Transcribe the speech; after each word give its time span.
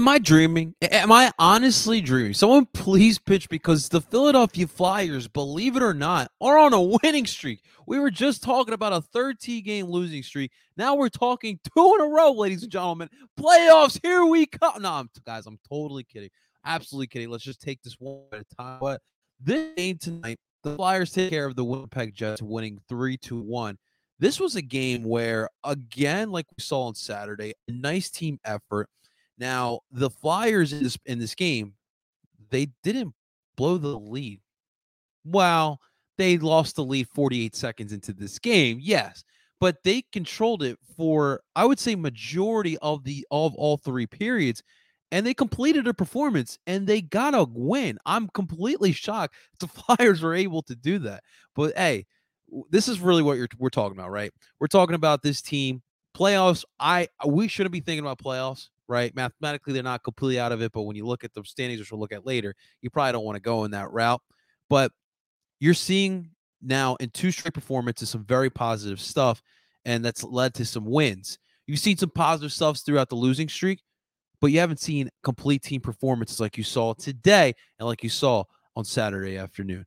Am 0.00 0.08
I 0.08 0.16
dreaming? 0.16 0.74
Am 0.80 1.12
I 1.12 1.30
honestly 1.38 2.00
dreaming? 2.00 2.32
Someone 2.32 2.64
please 2.72 3.18
pitch 3.18 3.50
because 3.50 3.90
the 3.90 4.00
Philadelphia 4.00 4.66
Flyers, 4.66 5.28
believe 5.28 5.76
it 5.76 5.82
or 5.82 5.92
not, 5.92 6.32
are 6.40 6.56
on 6.56 6.72
a 6.72 6.80
winning 7.02 7.26
streak. 7.26 7.62
We 7.86 8.00
were 8.00 8.10
just 8.10 8.42
talking 8.42 8.72
about 8.72 8.94
a 8.94 9.02
13 9.02 9.62
game 9.62 9.88
losing 9.88 10.22
streak. 10.22 10.52
Now 10.74 10.94
we're 10.94 11.10
talking 11.10 11.60
two 11.76 11.96
in 11.98 12.00
a 12.00 12.08
row, 12.08 12.32
ladies 12.32 12.62
and 12.62 12.72
gentlemen. 12.72 13.10
Playoffs, 13.38 14.00
here 14.02 14.24
we 14.24 14.46
come. 14.46 14.80
No, 14.80 14.90
I'm, 14.90 15.10
guys, 15.26 15.44
I'm 15.44 15.58
totally 15.68 16.04
kidding. 16.04 16.30
Absolutely 16.64 17.08
kidding. 17.08 17.28
Let's 17.28 17.44
just 17.44 17.60
take 17.60 17.82
this 17.82 17.96
one 17.98 18.22
at 18.32 18.40
a 18.40 18.54
time. 18.56 18.78
But 18.80 19.02
this 19.38 19.68
game 19.76 19.98
tonight, 19.98 20.38
the 20.62 20.76
Flyers 20.76 21.12
take 21.12 21.28
care 21.28 21.44
of 21.44 21.56
the 21.56 21.64
Winnipeg 21.66 22.14
Jets, 22.14 22.40
winning 22.40 22.80
3 22.88 23.18
to 23.18 23.38
1. 23.38 23.76
This 24.18 24.40
was 24.40 24.56
a 24.56 24.62
game 24.62 25.04
where, 25.04 25.50
again, 25.62 26.30
like 26.30 26.46
we 26.56 26.62
saw 26.62 26.86
on 26.86 26.94
Saturday, 26.94 27.52
a 27.68 27.72
nice 27.72 28.08
team 28.08 28.40
effort 28.46 28.88
now, 29.40 29.80
the 29.90 30.10
Flyers 30.10 30.72
in 30.74 30.82
this 30.82 30.98
in 31.06 31.18
this 31.18 31.34
game, 31.34 31.72
they 32.50 32.68
didn't 32.84 33.14
blow 33.56 33.78
the 33.78 33.98
lead. 33.98 34.40
Well, 35.24 35.80
they 36.18 36.36
lost 36.36 36.76
the 36.76 36.84
lead 36.84 37.08
48 37.14 37.56
seconds 37.56 37.92
into 37.92 38.12
this 38.12 38.38
game. 38.38 38.78
Yes, 38.80 39.24
but 39.58 39.82
they 39.82 40.04
controlled 40.12 40.62
it 40.62 40.78
for 40.94 41.40
I 41.56 41.64
would 41.64 41.78
say 41.78 41.94
majority 41.94 42.76
of 42.78 43.02
the 43.04 43.26
of 43.30 43.54
all 43.54 43.78
three 43.78 44.06
periods 44.06 44.62
and 45.10 45.26
they 45.26 45.34
completed 45.34 45.88
a 45.88 45.94
performance 45.94 46.58
and 46.66 46.86
they 46.86 47.00
got 47.00 47.34
a 47.34 47.44
win. 47.50 47.98
I'm 48.04 48.28
completely 48.28 48.92
shocked 48.92 49.34
the 49.60 49.68
Flyers 49.68 50.22
were 50.22 50.34
able 50.34 50.62
to 50.62 50.76
do 50.76 50.98
that. 51.00 51.22
But 51.56 51.76
hey, 51.76 52.04
this 52.70 52.88
is 52.88 53.00
really 53.00 53.22
what 53.22 53.38
we're 53.58 53.70
talking 53.70 53.98
about, 53.98 54.10
right? 54.10 54.32
We're 54.60 54.66
talking 54.66 54.94
about 54.96 55.22
this 55.22 55.40
team 55.40 55.82
playoffs. 56.14 56.64
I 56.78 57.08
we 57.26 57.48
shouldn't 57.48 57.72
be 57.72 57.80
thinking 57.80 58.04
about 58.04 58.18
playoffs 58.18 58.68
right? 58.90 59.14
Mathematically, 59.14 59.72
they're 59.72 59.84
not 59.84 60.02
completely 60.02 60.40
out 60.40 60.50
of 60.50 60.60
it, 60.60 60.72
but 60.72 60.82
when 60.82 60.96
you 60.96 61.06
look 61.06 61.22
at 61.22 61.32
the 61.32 61.42
standings, 61.44 61.78
which 61.78 61.92
we'll 61.92 62.00
look 62.00 62.12
at 62.12 62.26
later, 62.26 62.54
you 62.82 62.90
probably 62.90 63.12
don't 63.12 63.24
want 63.24 63.36
to 63.36 63.40
go 63.40 63.64
in 63.64 63.70
that 63.70 63.90
route. 63.92 64.20
But 64.68 64.90
you're 65.60 65.74
seeing 65.74 66.30
now 66.60 66.96
in 66.96 67.10
two 67.10 67.30
straight 67.30 67.54
performances 67.54 68.10
some 68.10 68.24
very 68.24 68.50
positive 68.50 69.00
stuff, 69.00 69.42
and 69.84 70.04
that's 70.04 70.24
led 70.24 70.54
to 70.54 70.64
some 70.64 70.84
wins. 70.84 71.38
You've 71.68 71.78
seen 71.78 71.96
some 71.96 72.10
positive 72.10 72.52
stuff 72.52 72.78
throughout 72.78 73.08
the 73.08 73.14
losing 73.14 73.48
streak, 73.48 73.80
but 74.40 74.48
you 74.48 74.58
haven't 74.58 74.80
seen 74.80 75.08
complete 75.22 75.62
team 75.62 75.80
performances 75.80 76.40
like 76.40 76.58
you 76.58 76.64
saw 76.64 76.92
today 76.94 77.54
and 77.78 77.86
like 77.86 78.02
you 78.02 78.10
saw 78.10 78.42
on 78.74 78.84
Saturday 78.84 79.38
afternoon. 79.38 79.86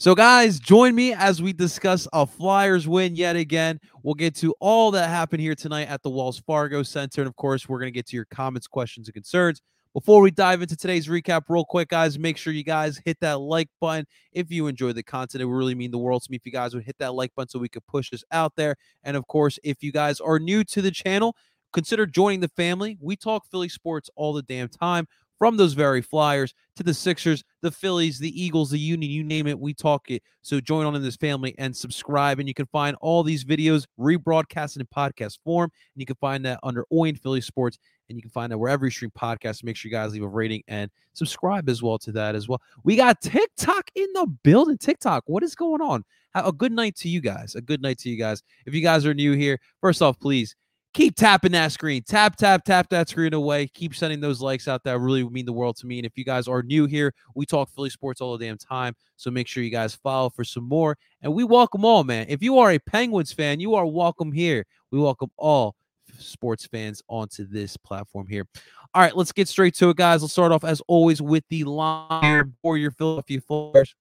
So, 0.00 0.14
guys, 0.14 0.58
join 0.58 0.94
me 0.94 1.12
as 1.12 1.42
we 1.42 1.52
discuss 1.52 2.08
a 2.14 2.26
Flyers 2.26 2.88
win 2.88 3.16
yet 3.16 3.36
again. 3.36 3.78
We'll 4.02 4.14
get 4.14 4.34
to 4.36 4.54
all 4.58 4.90
that 4.92 5.10
happened 5.10 5.42
here 5.42 5.54
tonight 5.54 5.88
at 5.88 6.02
the 6.02 6.08
Wells 6.08 6.38
Fargo 6.38 6.82
Center. 6.82 7.20
And 7.20 7.28
of 7.28 7.36
course, 7.36 7.68
we're 7.68 7.80
going 7.80 7.92
to 7.92 7.94
get 7.94 8.06
to 8.06 8.16
your 8.16 8.24
comments, 8.24 8.66
questions, 8.66 9.08
and 9.08 9.12
concerns. 9.12 9.60
Before 9.92 10.22
we 10.22 10.30
dive 10.30 10.62
into 10.62 10.74
today's 10.74 11.06
recap, 11.06 11.42
real 11.50 11.66
quick, 11.66 11.90
guys, 11.90 12.18
make 12.18 12.38
sure 12.38 12.54
you 12.54 12.64
guys 12.64 12.98
hit 13.04 13.20
that 13.20 13.40
like 13.40 13.68
button 13.78 14.06
if 14.32 14.50
you 14.50 14.68
enjoy 14.68 14.94
the 14.94 15.02
content. 15.02 15.42
It 15.42 15.44
would 15.44 15.54
really 15.54 15.74
mean 15.74 15.90
the 15.90 15.98
world 15.98 16.22
to 16.22 16.30
me 16.30 16.38
if 16.38 16.46
you 16.46 16.52
guys 16.52 16.74
would 16.74 16.84
hit 16.84 16.96
that 16.98 17.12
like 17.12 17.34
button 17.34 17.50
so 17.50 17.58
we 17.58 17.68
could 17.68 17.86
push 17.86 18.08
this 18.08 18.24
out 18.32 18.54
there. 18.56 18.76
And 19.04 19.18
of 19.18 19.26
course, 19.26 19.58
if 19.62 19.82
you 19.82 19.92
guys 19.92 20.18
are 20.18 20.38
new 20.38 20.64
to 20.64 20.80
the 20.80 20.90
channel, 20.90 21.36
consider 21.74 22.06
joining 22.06 22.40
the 22.40 22.48
family. 22.48 22.96
We 23.02 23.16
talk 23.16 23.44
Philly 23.50 23.68
sports 23.68 24.08
all 24.16 24.32
the 24.32 24.40
damn 24.40 24.68
time 24.70 25.08
from 25.40 25.56
those 25.56 25.72
very 25.72 26.02
Flyers 26.02 26.54
to 26.76 26.82
the 26.82 26.92
Sixers, 26.92 27.42
the 27.62 27.70
Phillies, 27.70 28.18
the 28.18 28.40
Eagles, 28.40 28.70
the 28.70 28.78
Union, 28.78 29.10
you 29.10 29.24
name 29.24 29.46
it, 29.46 29.58
we 29.58 29.72
talk 29.72 30.10
it. 30.10 30.22
So 30.42 30.60
join 30.60 30.84
on 30.84 30.94
in 30.94 31.02
this 31.02 31.16
family 31.16 31.54
and 31.56 31.74
subscribe. 31.74 32.38
And 32.38 32.46
you 32.46 32.52
can 32.52 32.66
find 32.66 32.94
all 33.00 33.22
these 33.22 33.42
videos 33.42 33.86
rebroadcasted 33.98 34.80
in 34.80 34.86
podcast 34.94 35.38
form. 35.42 35.72
And 35.94 36.00
you 36.00 36.04
can 36.04 36.16
find 36.16 36.44
that 36.44 36.60
under 36.62 36.84
Oin 36.92 37.18
Philly 37.18 37.40
Sports. 37.40 37.78
And 38.10 38.18
you 38.18 38.22
can 38.22 38.30
find 38.30 38.52
that 38.52 38.58
wherever 38.58 38.84
you 38.84 38.90
stream 38.90 39.10
podcasts. 39.18 39.64
Make 39.64 39.76
sure 39.76 39.88
you 39.88 39.96
guys 39.96 40.12
leave 40.12 40.22
a 40.22 40.28
rating 40.28 40.62
and 40.68 40.90
subscribe 41.14 41.70
as 41.70 41.82
well 41.82 41.98
to 42.00 42.12
that 42.12 42.34
as 42.34 42.46
well. 42.46 42.60
We 42.84 42.96
got 42.96 43.22
TikTok 43.22 43.90
in 43.94 44.08
the 44.12 44.26
building. 44.42 44.76
TikTok, 44.76 45.24
what 45.26 45.42
is 45.42 45.54
going 45.54 45.80
on? 45.80 46.04
A 46.34 46.52
good 46.52 46.72
night 46.72 46.96
to 46.96 47.08
you 47.08 47.22
guys. 47.22 47.54
A 47.54 47.62
good 47.62 47.80
night 47.80 47.96
to 48.00 48.10
you 48.10 48.18
guys. 48.18 48.42
If 48.66 48.74
you 48.74 48.82
guys 48.82 49.06
are 49.06 49.14
new 49.14 49.32
here, 49.32 49.58
first 49.80 50.02
off, 50.02 50.20
please 50.20 50.54
keep 50.92 51.14
tapping 51.16 51.52
that 51.52 51.72
screen. 51.72 52.02
Tap, 52.02 52.36
tap, 52.36 52.64
tap 52.64 52.88
that 52.90 53.08
screen 53.08 53.34
away. 53.34 53.68
Keep 53.68 53.94
sending 53.94 54.20
those 54.20 54.40
likes 54.40 54.68
out. 54.68 54.82
That 54.84 54.98
really 54.98 55.24
mean 55.24 55.46
the 55.46 55.52
world 55.52 55.76
to 55.76 55.86
me. 55.86 55.98
And 55.98 56.06
if 56.06 56.16
you 56.16 56.24
guys 56.24 56.48
are 56.48 56.62
new 56.62 56.86
here, 56.86 57.14
we 57.34 57.46
talk 57.46 57.70
Philly 57.70 57.90
sports 57.90 58.20
all 58.20 58.36
the 58.36 58.44
damn 58.44 58.58
time. 58.58 58.94
So 59.16 59.30
make 59.30 59.46
sure 59.46 59.62
you 59.62 59.70
guys 59.70 59.94
follow 59.94 60.30
for 60.30 60.44
some 60.44 60.64
more. 60.64 60.96
And 61.22 61.32
we 61.32 61.44
welcome 61.44 61.84
all, 61.84 62.04
man. 62.04 62.26
If 62.28 62.42
you 62.42 62.58
are 62.58 62.72
a 62.72 62.78
Penguins 62.78 63.32
fan, 63.32 63.60
you 63.60 63.74
are 63.74 63.86
welcome 63.86 64.32
here. 64.32 64.66
We 64.90 64.98
welcome 64.98 65.30
all 65.36 65.76
sports 66.18 66.66
fans 66.66 67.02
onto 67.08 67.46
this 67.46 67.76
platform 67.76 68.26
here. 68.26 68.46
All 68.92 69.02
right, 69.02 69.16
let's 69.16 69.32
get 69.32 69.46
straight 69.48 69.74
to 69.76 69.90
it, 69.90 69.96
guys. 69.96 70.22
Let's 70.22 70.32
start 70.32 70.50
off 70.50 70.64
as 70.64 70.82
always 70.88 71.22
with 71.22 71.44
the 71.48 71.64
line 71.64 72.54
for 72.62 72.76
your 72.76 72.90
Philadelphia 72.90 73.40
Flyers. 73.40 73.94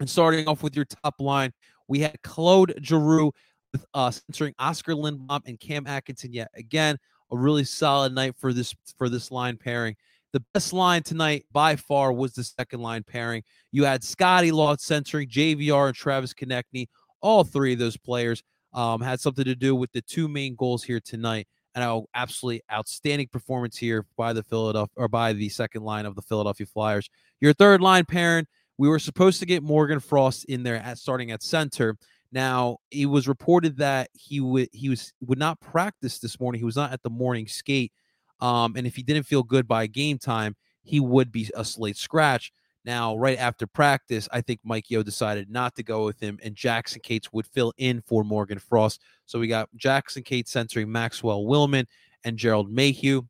And 0.00 0.10
starting 0.10 0.48
off 0.48 0.62
with 0.62 0.74
your 0.74 0.86
top 0.86 1.20
line, 1.20 1.52
we 1.86 2.00
had 2.00 2.20
Claude 2.22 2.74
Giroux 2.82 3.32
with 3.72 3.84
uh, 3.94 4.10
centering 4.10 4.54
Oskar 4.58 4.94
Lindblom 4.94 5.42
and 5.46 5.58
Cam 5.58 5.86
Atkinson 5.86 6.32
yet 6.32 6.48
again. 6.54 6.96
A 7.32 7.36
really 7.36 7.64
solid 7.64 8.12
night 8.12 8.34
for 8.36 8.52
this 8.52 8.74
for 8.98 9.08
this 9.08 9.30
line 9.30 9.56
pairing. 9.56 9.96
The 10.32 10.42
best 10.54 10.72
line 10.72 11.02
tonight 11.02 11.44
by 11.52 11.76
far 11.76 12.12
was 12.12 12.34
the 12.34 12.44
second 12.44 12.80
line 12.80 13.02
pairing. 13.02 13.42
You 13.72 13.84
had 13.84 14.04
Scotty 14.04 14.52
Law 14.52 14.76
centering 14.76 15.28
JVR 15.28 15.88
and 15.88 15.94
Travis 15.94 16.32
Konecny. 16.34 16.86
All 17.20 17.44
three 17.44 17.72
of 17.72 17.78
those 17.78 17.96
players 17.96 18.42
um, 18.72 19.00
had 19.00 19.20
something 19.20 19.44
to 19.44 19.54
do 19.54 19.74
with 19.74 19.90
the 19.92 20.02
two 20.02 20.28
main 20.28 20.54
goals 20.54 20.84
here 20.84 21.00
tonight. 21.00 21.46
And 21.74 21.84
an 21.84 22.04
absolutely 22.14 22.62
outstanding 22.72 23.28
performance 23.28 23.76
here 23.76 24.04
by 24.16 24.32
the 24.32 24.42
Philadelphia 24.42 24.92
or 24.96 25.06
by 25.06 25.32
the 25.32 25.48
second 25.48 25.84
line 25.84 26.04
of 26.04 26.16
the 26.16 26.22
Philadelphia 26.22 26.66
Flyers. 26.66 27.08
Your 27.40 27.52
third 27.52 27.80
line 27.80 28.04
pairing, 28.04 28.46
we 28.76 28.88
were 28.88 28.98
supposed 28.98 29.38
to 29.38 29.46
get 29.46 29.62
Morgan 29.62 30.00
Frost 30.00 30.46
in 30.46 30.64
there 30.64 30.76
at 30.76 30.98
starting 30.98 31.30
at 31.30 31.44
center. 31.44 31.96
Now, 32.32 32.78
it 32.90 33.06
was 33.06 33.26
reported 33.26 33.76
that 33.78 34.10
he 34.12 34.40
would 34.40 34.68
he 34.72 34.88
was 34.88 35.12
would 35.20 35.38
not 35.38 35.60
practice 35.60 36.18
this 36.18 36.38
morning. 36.38 36.60
He 36.60 36.64
was 36.64 36.76
not 36.76 36.92
at 36.92 37.02
the 37.02 37.10
morning 37.10 37.48
skate. 37.48 37.92
Um, 38.40 38.74
and 38.76 38.86
if 38.86 38.96
he 38.96 39.02
didn't 39.02 39.26
feel 39.26 39.42
good 39.42 39.66
by 39.68 39.86
game 39.86 40.18
time, 40.18 40.56
he 40.82 41.00
would 41.00 41.30
be 41.30 41.50
a 41.54 41.64
slate 41.64 41.96
scratch. 41.96 42.52
Now, 42.84 43.14
right 43.16 43.38
after 43.38 43.66
practice, 43.66 44.26
I 44.32 44.40
think 44.40 44.60
Mike 44.64 44.90
Yeo 44.90 45.02
decided 45.02 45.50
not 45.50 45.74
to 45.76 45.82
go 45.82 46.06
with 46.06 46.18
him, 46.18 46.38
and 46.42 46.54
Jackson 46.54 47.02
Cates 47.02 47.30
would 47.32 47.46
fill 47.46 47.74
in 47.76 48.00
for 48.06 48.24
Morgan 48.24 48.58
Frost. 48.58 49.02
So 49.26 49.38
we 49.38 49.48
got 49.48 49.68
Jackson 49.76 50.22
Cates 50.22 50.50
centering 50.50 50.90
Maxwell 50.90 51.44
Willman 51.44 51.86
and 52.24 52.38
Gerald 52.38 52.70
Mayhew. 52.70 53.22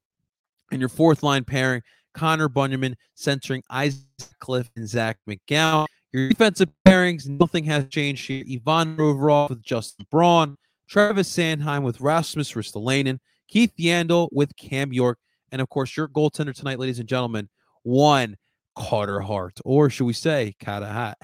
And 0.70 0.79
your 0.79 0.88
fourth 0.88 1.25
line 1.25 1.43
pairing, 1.43 1.82
Connor 2.14 2.49
Bunnaman 2.49 2.94
centering 3.14 3.64
Isaac 3.70 4.05
Cliff 4.38 4.70
and 4.76 4.88
Zach 4.88 5.19
McGowan. 5.29 5.87
Your 6.12 6.29
defensive 6.29 6.71
pairings, 6.87 7.29
nothing 7.29 7.65
has 7.65 7.87
changed 7.87 8.27
here. 8.27 8.45
Ivan 8.51 8.97
Provorov 8.97 9.51
with 9.51 9.62
Justin 9.62 10.07
Braun, 10.11 10.57
Travis 10.89 11.35
Sanheim 11.35 11.83
with 11.83 12.01
Rasmus 12.01 12.53
Ristolainen, 12.53 13.19
Keith 13.49 13.73
Yandle 13.79 14.29
with 14.33 14.57
Cam 14.57 14.93
York, 14.93 15.19
and 15.53 15.62
of 15.62 15.69
course, 15.69 15.97
your 15.97 16.09
goaltender 16.09 16.55
tonight, 16.55 16.81
ladies 16.81 16.99
and 16.99 17.09
gentlemen, 17.09 17.49
one 17.85 18.37
Carter 18.77 19.21
Hart, 19.21 19.61
or 19.65 19.89
should 19.89 20.05
we 20.05 20.12
say 20.12 20.57
Carter 20.61 20.87
Hart? 20.87 21.17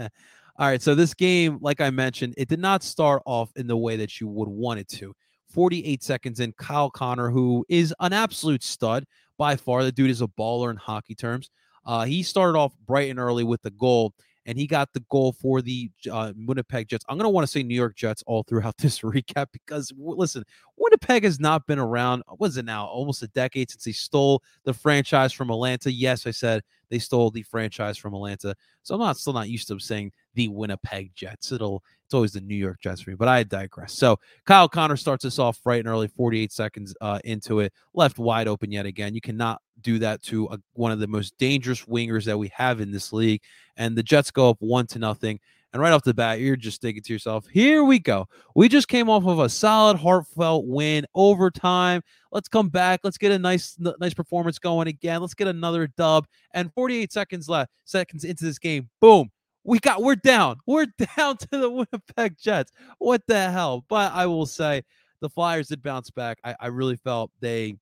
All 0.58 0.66
right, 0.66 0.82
so 0.82 0.94
this 0.94 1.12
game, 1.12 1.58
like 1.60 1.80
I 1.80 1.90
mentioned, 1.90 2.34
it 2.36 2.48
did 2.48 2.60
not 2.60 2.82
start 2.82 3.22
off 3.26 3.50
in 3.56 3.66
the 3.66 3.76
way 3.76 3.96
that 3.96 4.20
you 4.20 4.28
would 4.28 4.48
want 4.48 4.80
it 4.80 4.88
to. 4.88 5.12
48 5.50 6.02
seconds 6.02 6.40
in, 6.40 6.52
Kyle 6.52 6.90
Connor, 6.90 7.30
who 7.30 7.64
is 7.68 7.94
an 8.00 8.12
absolute 8.12 8.64
stud 8.64 9.04
by 9.38 9.56
far. 9.56 9.84
The 9.84 9.92
dude 9.92 10.10
is 10.10 10.20
a 10.22 10.26
baller 10.26 10.70
in 10.70 10.76
hockey 10.76 11.14
terms. 11.14 11.50
Uh, 11.88 12.04
he 12.04 12.22
started 12.22 12.58
off 12.58 12.74
bright 12.86 13.08
and 13.10 13.18
early 13.18 13.44
with 13.44 13.62
the 13.62 13.70
goal, 13.70 14.12
and 14.44 14.58
he 14.58 14.66
got 14.66 14.92
the 14.92 15.02
goal 15.10 15.32
for 15.32 15.62
the 15.62 15.90
uh, 16.12 16.34
Winnipeg 16.36 16.86
Jets. 16.86 17.02
I'm 17.08 17.16
going 17.16 17.24
to 17.24 17.30
want 17.30 17.46
to 17.46 17.50
say 17.50 17.62
New 17.62 17.74
York 17.74 17.96
Jets 17.96 18.22
all 18.26 18.42
throughout 18.42 18.76
this 18.78 19.00
recap 19.00 19.46
because, 19.52 19.90
listen, 19.96 20.44
Winnipeg 20.76 21.24
has 21.24 21.40
not 21.40 21.66
been 21.66 21.78
around, 21.78 22.22
what 22.36 22.48
is 22.48 22.58
it 22.58 22.66
now, 22.66 22.84
almost 22.84 23.22
a 23.22 23.28
decade 23.28 23.70
since 23.70 23.84
they 23.84 23.92
stole 23.92 24.42
the 24.64 24.74
franchise 24.74 25.32
from 25.32 25.50
Atlanta. 25.50 25.90
Yes, 25.90 26.26
I 26.26 26.30
said 26.30 26.62
they 26.90 26.98
stole 26.98 27.30
the 27.30 27.42
franchise 27.42 27.96
from 27.96 28.12
Atlanta. 28.12 28.54
So 28.82 28.94
I'm 28.94 29.00
not 29.00 29.16
still 29.16 29.32
not 29.32 29.48
used 29.48 29.68
to 29.68 29.78
saying 29.78 30.12
the 30.34 30.48
Winnipeg 30.48 31.12
Jets. 31.14 31.52
It'll 31.52 31.82
it's 32.08 32.14
always 32.14 32.32
the 32.32 32.40
New 32.40 32.56
York 32.56 32.80
Jets 32.80 33.02
for 33.02 33.10
me, 33.10 33.16
but 33.16 33.28
I 33.28 33.42
digress. 33.42 33.92
So 33.92 34.18
Kyle 34.46 34.66
Connor 34.66 34.96
starts 34.96 35.26
us 35.26 35.38
off 35.38 35.60
right 35.66 35.78
and 35.78 35.86
early, 35.86 36.08
48 36.08 36.50
seconds 36.50 36.96
uh, 37.02 37.18
into 37.22 37.60
it, 37.60 37.70
left 37.92 38.18
wide 38.18 38.48
open 38.48 38.72
yet 38.72 38.86
again. 38.86 39.14
You 39.14 39.20
cannot 39.20 39.60
do 39.82 39.98
that 39.98 40.22
to 40.22 40.46
a, 40.46 40.58
one 40.72 40.90
of 40.90 41.00
the 41.00 41.06
most 41.06 41.36
dangerous 41.36 41.84
wingers 41.84 42.24
that 42.24 42.38
we 42.38 42.50
have 42.54 42.80
in 42.80 42.92
this 42.92 43.12
league. 43.12 43.42
And 43.76 43.94
the 43.94 44.02
Jets 44.02 44.30
go 44.30 44.48
up 44.48 44.56
one 44.60 44.86
to 44.86 44.98
nothing. 44.98 45.38
And 45.74 45.82
right 45.82 45.92
off 45.92 46.02
the 46.02 46.14
bat, 46.14 46.40
you're 46.40 46.56
just 46.56 46.80
thinking 46.80 47.02
to 47.02 47.12
yourself, 47.12 47.46
here 47.46 47.84
we 47.84 47.98
go. 47.98 48.26
We 48.54 48.70
just 48.70 48.88
came 48.88 49.10
off 49.10 49.26
of 49.26 49.38
a 49.38 49.50
solid, 49.50 49.98
heartfelt 49.98 50.64
win 50.66 51.04
overtime. 51.14 52.00
Let's 52.32 52.48
come 52.48 52.70
back. 52.70 53.00
Let's 53.04 53.18
get 53.18 53.32
a 53.32 53.38
nice, 53.38 53.76
nice 53.78 54.14
performance 54.14 54.58
going 54.58 54.88
again. 54.88 55.20
Let's 55.20 55.34
get 55.34 55.46
another 55.46 55.88
dub. 55.88 56.26
And 56.54 56.72
48 56.72 57.12
seconds 57.12 57.50
left, 57.50 57.70
seconds 57.84 58.24
into 58.24 58.46
this 58.46 58.58
game, 58.58 58.88
boom, 58.98 59.30
we 59.68 59.78
got 59.78 60.02
we're 60.02 60.16
down. 60.16 60.58
We're 60.66 60.86
down 61.16 61.36
to 61.36 61.48
the 61.50 61.70
Winnipeg 61.70 62.36
Jets. 62.40 62.72
What 62.98 63.22
the 63.28 63.50
hell? 63.50 63.84
But 63.88 64.12
I 64.14 64.26
will 64.26 64.46
say 64.46 64.82
the 65.20 65.28
Flyers 65.28 65.68
did 65.68 65.82
bounce 65.82 66.10
back. 66.10 66.38
I, 66.42 66.56
I 66.58 66.66
really 66.68 66.96
felt 66.96 67.30
they 67.40 67.76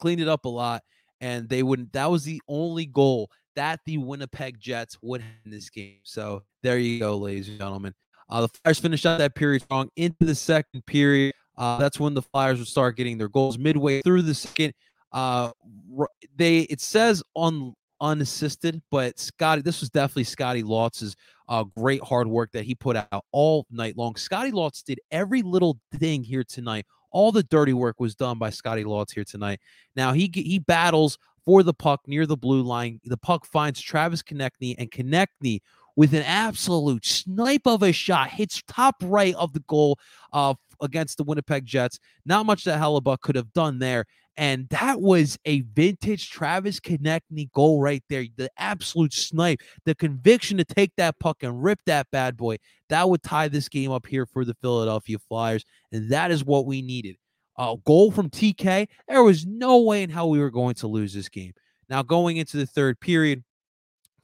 cleaned 0.00 0.22
it 0.22 0.28
up 0.28 0.46
a 0.46 0.48
lot, 0.48 0.82
and 1.20 1.48
they 1.48 1.62
wouldn't. 1.62 1.92
That 1.92 2.10
was 2.10 2.24
the 2.24 2.40
only 2.48 2.86
goal 2.86 3.30
that 3.54 3.80
the 3.84 3.98
Winnipeg 3.98 4.58
Jets 4.58 4.96
would 5.02 5.22
in 5.44 5.50
this 5.50 5.68
game. 5.68 5.98
So 6.02 6.44
there 6.62 6.78
you 6.78 6.98
go, 6.98 7.18
ladies 7.18 7.50
and 7.50 7.58
gentlemen. 7.58 7.94
Uh, 8.30 8.42
the 8.42 8.48
Flyers 8.48 8.78
finished 8.78 9.04
out 9.04 9.18
that 9.18 9.34
period 9.34 9.62
strong 9.62 9.90
into 9.96 10.24
the 10.24 10.34
second 10.34 10.86
period. 10.86 11.34
Uh, 11.58 11.76
that's 11.76 12.00
when 12.00 12.14
the 12.14 12.22
Flyers 12.22 12.58
would 12.58 12.68
start 12.68 12.96
getting 12.96 13.18
their 13.18 13.28
goals 13.28 13.58
midway 13.58 14.00
through 14.00 14.22
the 14.22 14.34
second. 14.34 14.72
Uh, 15.12 15.50
they 16.34 16.60
it 16.60 16.80
says 16.80 17.22
on 17.34 17.74
unassisted, 18.02 18.82
but 18.90 19.18
Scotty, 19.18 19.62
this 19.62 19.80
was 19.80 19.88
definitely 19.88 20.24
Scotty 20.24 20.62
Lautz's 20.62 21.16
uh, 21.48 21.64
great 21.78 22.02
hard 22.02 22.26
work 22.26 22.50
that 22.52 22.64
he 22.64 22.74
put 22.74 22.96
out 22.96 23.24
all 23.32 23.66
night 23.70 23.96
long. 23.96 24.16
Scotty 24.16 24.50
Lotz 24.50 24.82
did 24.82 25.00
every 25.10 25.40
little 25.40 25.78
thing 25.98 26.22
here 26.22 26.44
tonight. 26.44 26.84
All 27.12 27.32
the 27.32 27.42
dirty 27.44 27.72
work 27.72 28.00
was 28.00 28.14
done 28.14 28.38
by 28.38 28.50
Scotty 28.50 28.84
Lotz 28.84 29.12
here 29.14 29.24
tonight. 29.24 29.60
Now 29.96 30.12
he 30.12 30.30
he 30.34 30.58
battles 30.58 31.16
for 31.44 31.62
the 31.62 31.74
puck 31.74 32.00
near 32.06 32.26
the 32.26 32.36
blue 32.36 32.62
line. 32.62 33.00
The 33.04 33.16
puck 33.16 33.46
finds 33.46 33.80
Travis 33.80 34.22
Konecny, 34.22 34.74
and 34.78 34.90
Konecny 34.90 35.60
with 35.94 36.14
an 36.14 36.22
absolute 36.22 37.04
snipe 37.04 37.66
of 37.66 37.82
a 37.82 37.92
shot 37.92 38.30
hits 38.30 38.62
top 38.66 38.96
right 39.02 39.34
of 39.34 39.52
the 39.52 39.62
goal 39.68 39.98
uh, 40.32 40.54
against 40.82 41.16
the 41.16 41.24
Winnipeg 41.24 41.64
Jets. 41.64 41.98
Not 42.26 42.44
much 42.46 42.64
that 42.64 42.80
Hellebuyck 42.80 43.20
could 43.20 43.36
have 43.36 43.52
done 43.52 43.78
there. 43.78 44.04
And 44.36 44.68
that 44.70 45.00
was 45.00 45.38
a 45.44 45.60
vintage 45.60 46.30
Travis 46.30 46.80
Konecny 46.80 47.50
goal 47.52 47.80
right 47.80 48.02
there. 48.08 48.24
The 48.36 48.50
absolute 48.56 49.12
snipe, 49.12 49.60
the 49.84 49.94
conviction 49.94 50.56
to 50.58 50.64
take 50.64 50.92
that 50.96 51.18
puck 51.18 51.42
and 51.42 51.62
rip 51.62 51.80
that 51.86 52.06
bad 52.10 52.36
boy. 52.36 52.56
That 52.88 53.08
would 53.08 53.22
tie 53.22 53.48
this 53.48 53.68
game 53.68 53.90
up 53.90 54.06
here 54.06 54.26
for 54.26 54.44
the 54.44 54.54
Philadelphia 54.54 55.18
Flyers. 55.28 55.64
And 55.92 56.10
that 56.10 56.30
is 56.30 56.44
what 56.44 56.66
we 56.66 56.80
needed. 56.82 57.16
A 57.58 57.76
goal 57.84 58.10
from 58.10 58.30
TK. 58.30 58.88
There 59.06 59.22
was 59.22 59.46
no 59.46 59.82
way 59.82 60.02
in 60.02 60.10
hell 60.10 60.30
we 60.30 60.38
were 60.38 60.50
going 60.50 60.74
to 60.76 60.86
lose 60.86 61.12
this 61.12 61.28
game. 61.28 61.52
Now, 61.90 62.02
going 62.02 62.38
into 62.38 62.56
the 62.56 62.66
third 62.66 63.00
period, 63.00 63.44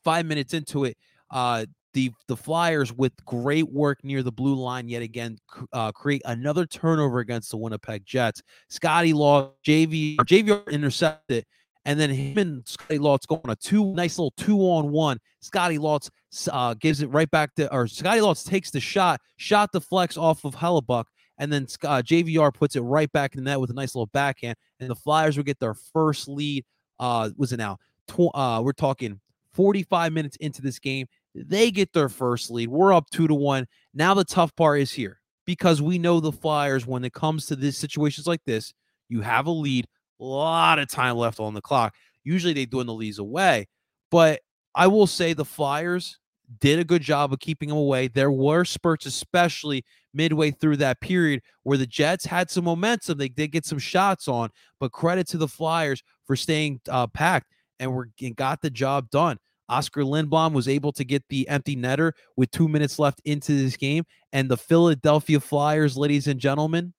five 0.02 0.24
minutes 0.24 0.54
into 0.54 0.84
it, 0.84 0.96
uh, 1.30 1.66
the 1.94 2.12
the 2.26 2.36
Flyers 2.36 2.92
with 2.92 3.12
great 3.24 3.68
work 3.70 4.02
near 4.04 4.22
the 4.22 4.32
blue 4.32 4.54
line 4.54 4.88
yet 4.88 5.02
again 5.02 5.38
uh, 5.72 5.92
create 5.92 6.22
another 6.24 6.66
turnover 6.66 7.20
against 7.20 7.50
the 7.50 7.56
Winnipeg 7.56 8.04
Jets. 8.04 8.42
Scotty 8.68 9.12
Law, 9.12 9.52
JV, 9.66 10.16
JV 10.16 10.66
intercepted, 10.68 11.44
and 11.84 11.98
then 11.98 12.10
him 12.10 12.38
and 12.38 12.68
Scotty 12.68 12.98
Lotz 12.98 13.26
go 13.26 13.40
on 13.44 13.50
a 13.50 13.56
two 13.56 13.94
nice 13.94 14.18
little 14.18 14.32
two 14.36 14.58
on 14.60 14.90
one. 14.90 15.18
Scotty 15.40 15.78
Lotz 15.78 16.10
uh, 16.52 16.74
gives 16.74 17.00
it 17.00 17.08
right 17.08 17.30
back 17.30 17.54
to, 17.54 17.72
or 17.74 17.86
Scotty 17.86 18.20
Lotz 18.20 18.46
takes 18.46 18.70
the 18.70 18.80
shot, 18.80 19.20
shot 19.36 19.72
deflects 19.72 20.16
off 20.16 20.44
of 20.44 20.54
Hellebuyck, 20.54 21.04
and 21.38 21.52
then 21.52 21.66
uh, 21.84 22.02
JVR 22.04 22.52
puts 22.52 22.76
it 22.76 22.80
right 22.80 23.10
back 23.12 23.34
in 23.34 23.42
the 23.42 23.50
net 23.50 23.60
with 23.60 23.70
a 23.70 23.74
nice 23.74 23.94
little 23.94 24.06
backhand, 24.06 24.56
and 24.80 24.90
the 24.90 24.94
Flyers 24.94 25.36
would 25.36 25.46
get 25.46 25.58
their 25.58 25.74
first 25.74 26.28
lead. 26.28 26.64
Uh, 27.00 27.30
was 27.36 27.52
it 27.52 27.58
now? 27.58 27.78
Tw- 28.08 28.34
uh, 28.34 28.60
we're 28.62 28.72
talking 28.72 29.20
45 29.52 30.12
minutes 30.12 30.36
into 30.36 30.62
this 30.62 30.78
game. 30.78 31.06
They 31.34 31.70
get 31.70 31.92
their 31.92 32.08
first 32.08 32.50
lead. 32.50 32.68
We're 32.68 32.92
up 32.92 33.10
two 33.10 33.28
to 33.28 33.34
one. 33.34 33.66
Now 33.94 34.14
the 34.14 34.24
tough 34.24 34.54
part 34.56 34.80
is 34.80 34.92
here 34.92 35.20
because 35.46 35.80
we 35.80 35.98
know 35.98 36.20
the 36.20 36.32
Flyers, 36.32 36.86
when 36.86 37.04
it 37.04 37.12
comes 37.12 37.46
to 37.46 37.56
these 37.56 37.76
situations 37.76 38.26
like 38.26 38.44
this, 38.44 38.74
you 39.08 39.20
have 39.20 39.46
a 39.46 39.50
lead, 39.50 39.86
a 40.20 40.24
lot 40.24 40.78
of 40.78 40.90
time 40.90 41.16
left 41.16 41.40
on 41.40 41.54
the 41.54 41.60
clock. 41.60 41.94
Usually 42.24 42.52
they 42.52 42.66
do 42.66 42.80
in 42.80 42.86
the 42.86 42.94
leads 42.94 43.18
away. 43.18 43.66
But 44.10 44.40
I 44.74 44.86
will 44.86 45.06
say 45.06 45.32
the 45.32 45.44
Flyers 45.44 46.18
did 46.60 46.78
a 46.78 46.84
good 46.84 47.02
job 47.02 47.32
of 47.32 47.40
keeping 47.40 47.68
them 47.68 47.78
away. 47.78 48.08
There 48.08 48.30
were 48.30 48.64
spurts, 48.64 49.06
especially 49.06 49.84
midway 50.14 50.50
through 50.50 50.78
that 50.78 51.00
period, 51.00 51.42
where 51.62 51.78
the 51.78 51.86
Jets 51.86 52.24
had 52.24 52.50
some 52.50 52.64
momentum. 52.64 53.18
They 53.18 53.28
did 53.28 53.48
get 53.48 53.66
some 53.66 53.78
shots 53.78 54.28
on, 54.28 54.50
but 54.80 54.92
credit 54.92 55.28
to 55.28 55.38
the 55.38 55.48
Flyers 55.48 56.02
for 56.26 56.36
staying 56.36 56.80
uh, 56.88 57.06
packed 57.06 57.48
and 57.78 57.94
we 57.94 58.30
got 58.30 58.60
the 58.60 58.70
job 58.70 59.10
done. 59.10 59.38
Oskar 59.68 60.02
Lindblom 60.02 60.52
was 60.52 60.68
able 60.68 60.92
to 60.92 61.04
get 61.04 61.24
the 61.28 61.48
empty 61.48 61.76
netter 61.76 62.12
with 62.36 62.50
two 62.50 62.68
minutes 62.68 62.98
left 62.98 63.20
into 63.24 63.52
this 63.52 63.76
game. 63.76 64.04
And 64.32 64.50
the 64.50 64.56
Philadelphia 64.56 65.40
Flyers, 65.40 65.96
ladies 65.96 66.26
and 66.26 66.40
gentlemen, 66.40 66.94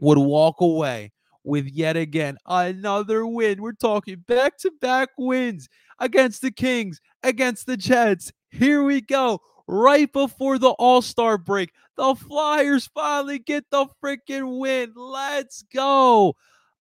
would 0.00 0.18
walk 0.18 0.60
away 0.60 1.12
with 1.44 1.66
yet 1.66 1.96
again 1.96 2.36
another 2.46 3.26
win. 3.26 3.62
We're 3.62 3.72
talking 3.72 4.24
back 4.26 4.58
to 4.58 4.72
back 4.80 5.10
wins 5.18 5.68
against 5.98 6.42
the 6.42 6.50
Kings, 6.50 7.00
against 7.22 7.66
the 7.66 7.76
Jets. 7.76 8.32
Here 8.50 8.82
we 8.82 9.00
go. 9.00 9.40
Right 9.66 10.12
before 10.12 10.58
the 10.58 10.70
All 10.70 11.00
Star 11.00 11.38
break, 11.38 11.70
the 11.96 12.14
Flyers 12.14 12.90
finally 12.94 13.38
get 13.38 13.64
the 13.70 13.86
freaking 14.02 14.58
win. 14.58 14.92
Let's 14.94 15.62
go. 15.72 16.34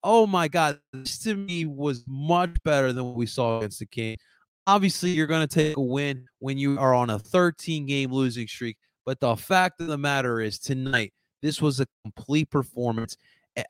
Oh 0.02 0.26
my 0.26 0.48
God. 0.48 0.80
This 0.92 1.18
to 1.20 1.36
me 1.36 1.64
was 1.64 2.04
much 2.08 2.56
better 2.64 2.92
than 2.92 3.04
what 3.04 3.16
we 3.16 3.26
saw 3.26 3.58
against 3.58 3.78
the 3.78 3.86
Kings 3.86 4.18
obviously 4.66 5.10
you're 5.10 5.26
going 5.26 5.46
to 5.46 5.54
take 5.54 5.76
a 5.76 5.80
win 5.80 6.26
when 6.38 6.58
you 6.58 6.78
are 6.78 6.94
on 6.94 7.10
a 7.10 7.18
13 7.18 7.86
game 7.86 8.12
losing 8.12 8.46
streak. 8.46 8.76
But 9.04 9.20
the 9.20 9.36
fact 9.36 9.80
of 9.80 9.88
the 9.88 9.98
matter 9.98 10.40
is, 10.40 10.58
tonight, 10.58 11.12
this 11.42 11.60
was 11.60 11.80
a 11.80 11.86
complete 12.04 12.50
performance. 12.50 13.16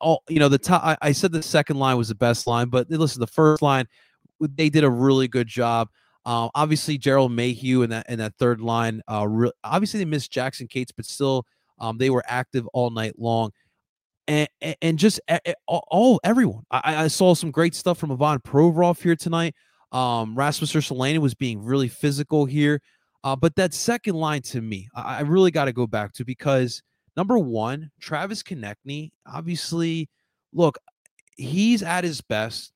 All 0.01 0.23
you 0.29 0.39
know, 0.39 0.49
the 0.49 0.59
top. 0.59 0.85
I, 0.85 0.97
I 1.01 1.13
said 1.13 1.33
the 1.33 1.43
second 1.43 1.79
line 1.79 1.97
was 1.97 2.09
the 2.09 2.15
best 2.15 2.47
line, 2.47 2.69
but 2.69 2.89
listen, 2.91 3.21
the 3.21 3.27
first 3.27 3.63
line, 3.63 3.87
they 4.41 4.69
did 4.69 4.85
a 4.85 4.91
really 4.91 5.27
good 5.27 5.49
job. 5.49 5.89
Um, 6.25 6.51
obviously, 6.55 6.99
Gerald 6.99 7.33
Mayhew 7.33 7.83
and 7.83 7.91
that 7.93 8.07
and 8.09 8.21
that 8.21 8.35
third 8.39 8.61
line. 8.61 9.03
Uh, 9.11 9.27
re- 9.27 9.53
obviously 9.65 9.99
they 9.99 10.05
missed 10.05 10.31
Jackson 10.31 10.69
Cates, 10.69 10.93
but 10.93 11.05
still, 11.07 11.47
um, 11.81 11.99
they 11.99 12.11
were 12.11 12.23
active 12.29 12.67
all 12.73 12.91
night 12.91 13.19
long. 13.19 13.51
And, 14.29 14.49
and, 14.81 14.99
just 14.99 15.21
all, 15.67 16.21
everyone. 16.23 16.63
I, 16.71 17.05
I, 17.05 17.09
saw 17.09 17.35
some 17.35 17.51
great 17.51 17.75
stuff 17.75 17.99
from 17.99 18.13
Ivan 18.13 18.39
Provorov 18.39 19.03
here 19.03 19.17
tonight. 19.17 19.57
Um, 19.93 20.35
Rasmus 20.35 20.73
Ristolainen 20.73 21.19
was 21.19 21.35
being 21.35 21.63
really 21.63 21.89
physical 21.89 22.45
here. 22.47 22.81
Uh, 23.25 23.37
but 23.37 23.55
that 23.57 23.73
second 23.73 24.15
line 24.15 24.43
to 24.43 24.61
me, 24.61 24.89
I, 24.95 25.19
I 25.19 25.21
really 25.21 25.51
got 25.51 25.67
to 25.67 25.73
go 25.73 25.87
back 25.87 26.13
to 26.15 26.25
because 26.25 26.83
number 27.17 27.39
one, 27.39 27.91
Travis 28.01 28.43
Konecny, 28.43 29.13
obviously, 29.27 30.09
look, 30.53 30.79
he's 31.37 31.83
at 31.83 32.05
his 32.05 32.21
best 32.21 32.73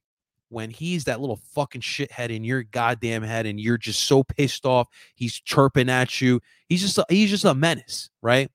when 0.49 0.71
he's 0.71 1.05
that 1.05 1.21
little 1.21 1.41
fucking 1.55 1.81
shithead 1.81 2.31
in 2.31 2.45
your 2.45 2.63
goddamn 2.63 3.23
head 3.23 3.47
and 3.47 3.59
you're 3.59 3.79
just 3.79 4.05
so 4.05 4.23
pissed 4.23 4.65
off. 4.65 4.87
He's 5.17 5.41
chirping 5.41 5.91
at 5.91 6.21
you. 6.21 6.41
He's 6.69 6.83
just 6.83 6.99
a, 6.99 7.07
he's 7.09 7.31
just 7.31 7.45
a 7.45 7.55
menace, 7.55 8.11
right? 8.23 8.51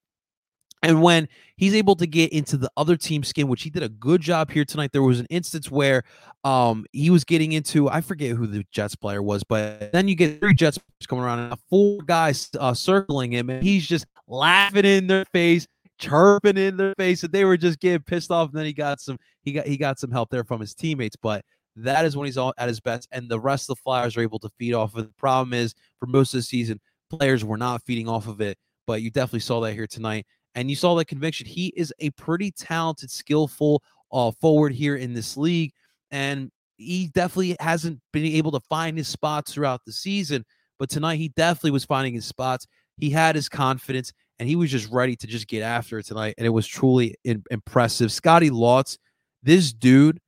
And 0.82 1.00
when 1.00 1.28
he's 1.56 1.74
able 1.74 1.94
to 1.96 2.06
get 2.06 2.32
into 2.32 2.56
the 2.56 2.70
other 2.76 2.96
team's 2.96 3.28
skin, 3.28 3.46
which 3.46 3.62
he 3.62 3.70
did 3.70 3.84
a 3.84 3.88
good 3.88 4.20
job 4.20 4.50
here 4.50 4.64
tonight, 4.64 4.90
there 4.92 5.02
was 5.02 5.20
an 5.20 5.26
instance 5.30 5.70
where 5.70 6.02
um, 6.42 6.86
he 6.90 7.08
was 7.08 7.22
getting 7.22 7.52
into, 7.52 7.88
I 7.88 8.00
forget 8.00 8.36
who 8.36 8.48
the 8.48 8.64
Jets 8.72 8.96
player 8.96 9.22
was, 9.22 9.44
but 9.44 9.92
then 9.92 10.08
you 10.08 10.16
get 10.16 10.40
three 10.40 10.54
Jets 10.54 10.80
coming 11.06 11.24
around 11.24 11.38
and 11.38 11.54
four 11.70 12.00
guys 12.04 12.50
uh, 12.58 12.74
circling 12.74 13.32
him, 13.32 13.48
and 13.48 13.62
he's 13.62 13.86
just 13.86 14.06
laughing 14.26 14.84
in 14.84 15.06
their 15.06 15.24
face, 15.26 15.68
chirping 15.98 16.56
in 16.56 16.76
their 16.76 16.94
face, 16.98 17.22
and 17.22 17.32
they 17.32 17.44
were 17.44 17.56
just 17.56 17.78
getting 17.78 18.02
pissed 18.02 18.32
off. 18.32 18.48
And 18.48 18.58
then 18.58 18.66
he 18.66 18.72
got 18.72 19.00
some, 19.00 19.18
he 19.42 19.52
got 19.52 19.66
he 19.66 19.76
got 19.76 20.00
some 20.00 20.10
help 20.10 20.30
there 20.30 20.42
from 20.42 20.60
his 20.60 20.74
teammates, 20.74 21.14
but 21.14 21.44
that 21.76 22.04
is 22.04 22.16
when 22.16 22.26
he's 22.26 22.36
all 22.36 22.52
at 22.58 22.66
his 22.66 22.80
best, 22.80 23.06
and 23.12 23.28
the 23.28 23.38
rest 23.38 23.70
of 23.70 23.76
the 23.76 23.82
Flyers 23.82 24.16
are 24.16 24.22
able 24.22 24.40
to 24.40 24.50
feed 24.58 24.74
off 24.74 24.94
of 24.94 25.04
it. 25.04 25.08
The 25.08 25.14
problem 25.14 25.54
is, 25.54 25.74
for 26.00 26.06
most 26.06 26.34
of 26.34 26.38
the 26.38 26.42
season, 26.42 26.80
players 27.08 27.44
were 27.44 27.56
not 27.56 27.82
feeding 27.84 28.08
off 28.08 28.26
of 28.26 28.40
it, 28.40 28.58
but 28.84 29.00
you 29.00 29.12
definitely 29.12 29.40
saw 29.40 29.60
that 29.60 29.74
here 29.74 29.86
tonight 29.86 30.26
and 30.54 30.68
you 30.70 30.76
saw 30.76 30.94
that 30.96 31.06
conviction. 31.06 31.46
He 31.46 31.68
is 31.76 31.92
a 31.98 32.10
pretty 32.10 32.50
talented, 32.50 33.10
skillful 33.10 33.82
uh, 34.12 34.30
forward 34.40 34.72
here 34.72 34.96
in 34.96 35.14
this 35.14 35.36
league, 35.36 35.72
and 36.10 36.50
he 36.76 37.08
definitely 37.14 37.56
hasn't 37.60 38.00
been 38.12 38.24
able 38.24 38.50
to 38.52 38.60
find 38.60 38.96
his 38.96 39.08
spots 39.08 39.52
throughout 39.52 39.80
the 39.86 39.92
season. 39.92 40.44
But 40.78 40.90
tonight, 40.90 41.16
he 41.16 41.28
definitely 41.28 41.70
was 41.70 41.84
finding 41.84 42.14
his 42.14 42.26
spots. 42.26 42.66
He 42.96 43.10
had 43.10 43.34
his 43.34 43.48
confidence, 43.48 44.12
and 44.38 44.48
he 44.48 44.56
was 44.56 44.70
just 44.70 44.90
ready 44.90 45.16
to 45.16 45.26
just 45.26 45.46
get 45.46 45.62
after 45.62 45.98
it 45.98 46.06
tonight. 46.06 46.34
And 46.38 46.46
it 46.46 46.50
was 46.50 46.66
truly 46.66 47.14
in- 47.24 47.44
impressive. 47.50 48.12
Scotty 48.12 48.50
Laughton, 48.50 48.98
this 49.42 49.72
dude, 49.72 50.18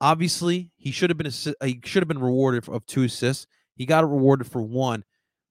obviously, 0.00 0.70
he 0.76 0.90
should 0.90 1.10
have 1.10 1.16
been 1.16 1.30
he 1.64 1.80
should 1.84 2.02
have 2.02 2.08
been 2.08 2.18
rewarded 2.20 2.64
for, 2.64 2.74
of 2.74 2.84
two 2.86 3.04
assists. 3.04 3.46
He 3.76 3.86
got 3.86 4.08
rewarded 4.08 4.46
for 4.46 4.62
one, 4.62 5.04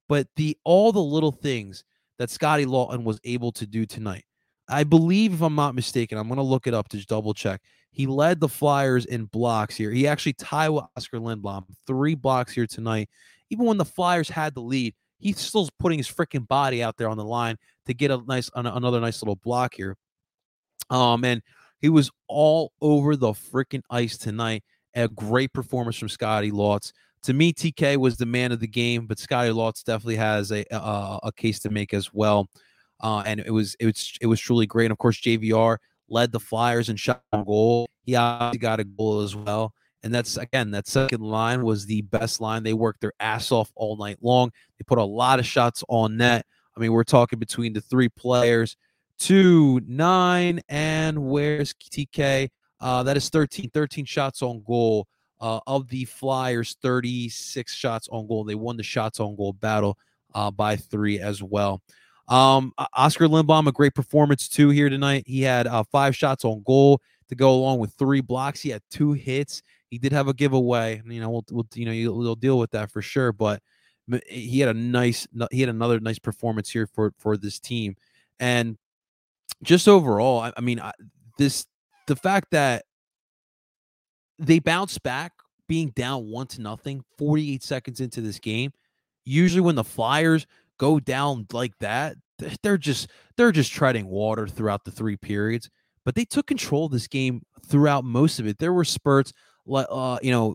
but 0.08 0.28
the 0.36 0.56
all 0.64 0.92
the 0.92 1.02
little 1.02 1.32
things 1.32 1.84
that 2.20 2.28
Scotty 2.28 2.66
Laughton 2.66 3.02
was 3.02 3.18
able 3.24 3.50
to 3.52 3.66
do 3.66 3.86
tonight. 3.86 4.24
I 4.68 4.84
believe, 4.84 5.32
if 5.32 5.40
I'm 5.40 5.54
not 5.54 5.74
mistaken, 5.74 6.18
I'm 6.18 6.28
going 6.28 6.36
to 6.36 6.42
look 6.42 6.66
it 6.66 6.74
up 6.74 6.86
to 6.90 7.06
double 7.06 7.32
check. 7.32 7.62
He 7.92 8.06
led 8.06 8.40
the 8.40 8.48
Flyers 8.48 9.06
in 9.06 9.24
blocks 9.24 9.74
here. 9.74 9.90
He 9.90 10.06
actually 10.06 10.34
tied 10.34 10.68
with 10.68 10.84
Oskar 10.98 11.16
Lindblom, 11.16 11.64
three 11.86 12.14
blocks 12.14 12.52
here 12.52 12.66
tonight. 12.66 13.08
Even 13.48 13.64
when 13.64 13.78
the 13.78 13.86
Flyers 13.86 14.28
had 14.28 14.54
the 14.54 14.60
lead, 14.60 14.94
he's 15.18 15.40
still 15.40 15.70
putting 15.78 15.98
his 15.98 16.08
freaking 16.08 16.46
body 16.46 16.82
out 16.82 16.98
there 16.98 17.08
on 17.08 17.16
the 17.16 17.24
line 17.24 17.56
to 17.86 17.94
get 17.94 18.10
a 18.10 18.20
nice 18.26 18.50
another 18.54 19.00
nice 19.00 19.22
little 19.22 19.36
block 19.36 19.72
here. 19.72 19.96
Um, 20.90 21.24
and 21.24 21.40
he 21.80 21.88
was 21.88 22.10
all 22.28 22.72
over 22.82 23.16
the 23.16 23.32
freaking 23.32 23.82
ice 23.88 24.18
tonight. 24.18 24.62
A 24.94 25.08
great 25.08 25.54
performance 25.54 25.96
from 25.96 26.10
Scotty 26.10 26.50
Laughton 26.50 26.92
to 27.22 27.32
me, 27.32 27.52
TK 27.52 27.96
was 27.96 28.16
the 28.16 28.26
man 28.26 28.52
of 28.52 28.60
the 28.60 28.66
game, 28.66 29.06
but 29.06 29.18
Scotty 29.18 29.50
Laughton 29.50 29.84
definitely 29.84 30.16
has 30.16 30.50
a, 30.52 30.64
a, 30.70 31.20
a 31.24 31.32
case 31.32 31.58
to 31.60 31.70
make 31.70 31.92
as 31.92 32.12
well. 32.12 32.48
Uh, 33.02 33.22
and 33.26 33.40
it 33.40 33.50
was 33.50 33.76
it 33.80 33.86
was 33.86 34.18
it 34.20 34.26
was 34.26 34.40
truly 34.40 34.66
great. 34.66 34.86
And 34.86 34.92
of 34.92 34.98
course, 34.98 35.20
JVR 35.20 35.78
led 36.08 36.32
the 36.32 36.40
Flyers 36.40 36.88
and 36.88 36.98
shot 36.98 37.22
on 37.32 37.44
goal. 37.44 37.88
He 38.04 38.14
obviously 38.16 38.58
got 38.58 38.80
a 38.80 38.84
goal 38.84 39.20
as 39.20 39.34
well. 39.34 39.72
And 40.02 40.14
that's 40.14 40.36
again, 40.36 40.70
that 40.72 40.86
second 40.86 41.20
line 41.20 41.62
was 41.62 41.86
the 41.86 42.02
best 42.02 42.40
line. 42.40 42.62
They 42.62 42.72
worked 42.72 43.00
their 43.00 43.12
ass 43.20 43.52
off 43.52 43.70
all 43.74 43.96
night 43.96 44.18
long. 44.22 44.50
They 44.78 44.84
put 44.86 44.98
a 44.98 45.04
lot 45.04 45.38
of 45.38 45.46
shots 45.46 45.84
on 45.88 46.16
net. 46.16 46.46
I 46.76 46.80
mean, 46.80 46.92
we're 46.92 47.04
talking 47.04 47.38
between 47.38 47.72
the 47.72 47.80
three 47.80 48.08
players, 48.08 48.76
two, 49.18 49.80
nine, 49.86 50.60
and 50.68 51.18
where's 51.26 51.74
TK? 51.74 52.48
Uh, 52.80 53.02
that 53.02 53.16
is 53.16 53.28
13, 53.28 53.70
13 53.74 54.06
shots 54.06 54.40
on 54.40 54.62
goal. 54.66 55.06
Uh, 55.40 55.60
of 55.66 55.88
the 55.88 56.04
Flyers, 56.04 56.76
36 56.82 57.74
shots 57.74 58.08
on 58.12 58.26
goal. 58.26 58.44
They 58.44 58.54
won 58.54 58.76
the 58.76 58.82
shots 58.82 59.20
on 59.20 59.36
goal 59.36 59.54
battle 59.54 59.98
uh, 60.34 60.50
by 60.50 60.76
three 60.76 61.18
as 61.18 61.42
well. 61.42 61.82
Um, 62.28 62.72
Oskar 62.96 63.26
Lindblom, 63.26 63.66
a 63.66 63.72
great 63.72 63.94
performance 63.94 64.48
too 64.48 64.68
here 64.70 64.88
tonight. 64.88 65.24
He 65.26 65.42
had 65.42 65.66
uh, 65.66 65.82
five 65.90 66.14
shots 66.14 66.44
on 66.44 66.62
goal 66.64 67.00
to 67.28 67.34
go 67.34 67.50
along 67.50 67.78
with 67.80 67.92
three 67.94 68.20
blocks. 68.20 68.60
He 68.60 68.70
had 68.70 68.82
two 68.90 69.12
hits. 69.12 69.62
He 69.90 69.98
did 69.98 70.12
have 70.12 70.28
a 70.28 70.34
giveaway. 70.34 71.02
You 71.04 71.20
know, 71.20 71.30
we'll, 71.30 71.44
we'll 71.50 71.66
you 71.74 71.86
know 71.86 71.92
you'll, 71.92 72.22
you'll 72.22 72.36
deal 72.36 72.58
with 72.58 72.70
that 72.70 72.90
for 72.92 73.02
sure. 73.02 73.32
But 73.32 73.62
he 74.28 74.60
had 74.60 74.68
a 74.68 74.78
nice, 74.78 75.26
he 75.50 75.60
had 75.60 75.68
another 75.68 75.98
nice 75.98 76.18
performance 76.18 76.70
here 76.70 76.86
for 76.86 77.12
for 77.18 77.36
this 77.36 77.58
team, 77.58 77.96
and 78.38 78.78
just 79.62 79.88
overall, 79.88 80.40
I, 80.40 80.52
I 80.56 80.60
mean, 80.60 80.80
I, 80.80 80.92
this 81.36 81.66
the 82.06 82.16
fact 82.16 82.52
that 82.52 82.84
they 84.40 84.58
bounce 84.58 84.98
back 84.98 85.32
being 85.68 85.90
down 85.90 86.28
one 86.30 86.46
to 86.48 86.60
nothing 86.60 87.04
48 87.18 87.62
seconds 87.62 88.00
into 88.00 88.20
this 88.20 88.38
game. 88.38 88.72
Usually 89.24 89.60
when 89.60 89.76
the 89.76 89.84
Flyers 89.84 90.46
go 90.78 90.98
down 90.98 91.46
like 91.52 91.78
that, 91.78 92.16
they're 92.62 92.78
just 92.78 93.08
they're 93.36 93.52
just 93.52 93.70
treading 93.70 94.06
water 94.06 94.48
throughout 94.48 94.84
the 94.84 94.90
three 94.90 95.16
periods. 95.16 95.70
But 96.04 96.14
they 96.14 96.24
took 96.24 96.46
control 96.46 96.86
of 96.86 96.92
this 96.92 97.06
game 97.06 97.42
throughout 97.66 98.04
most 98.04 98.40
of 98.40 98.46
it. 98.46 98.58
There 98.58 98.72
were 98.72 98.84
spurts, 98.84 99.32
uh, 99.70 100.18
you 100.22 100.30
know, 100.30 100.54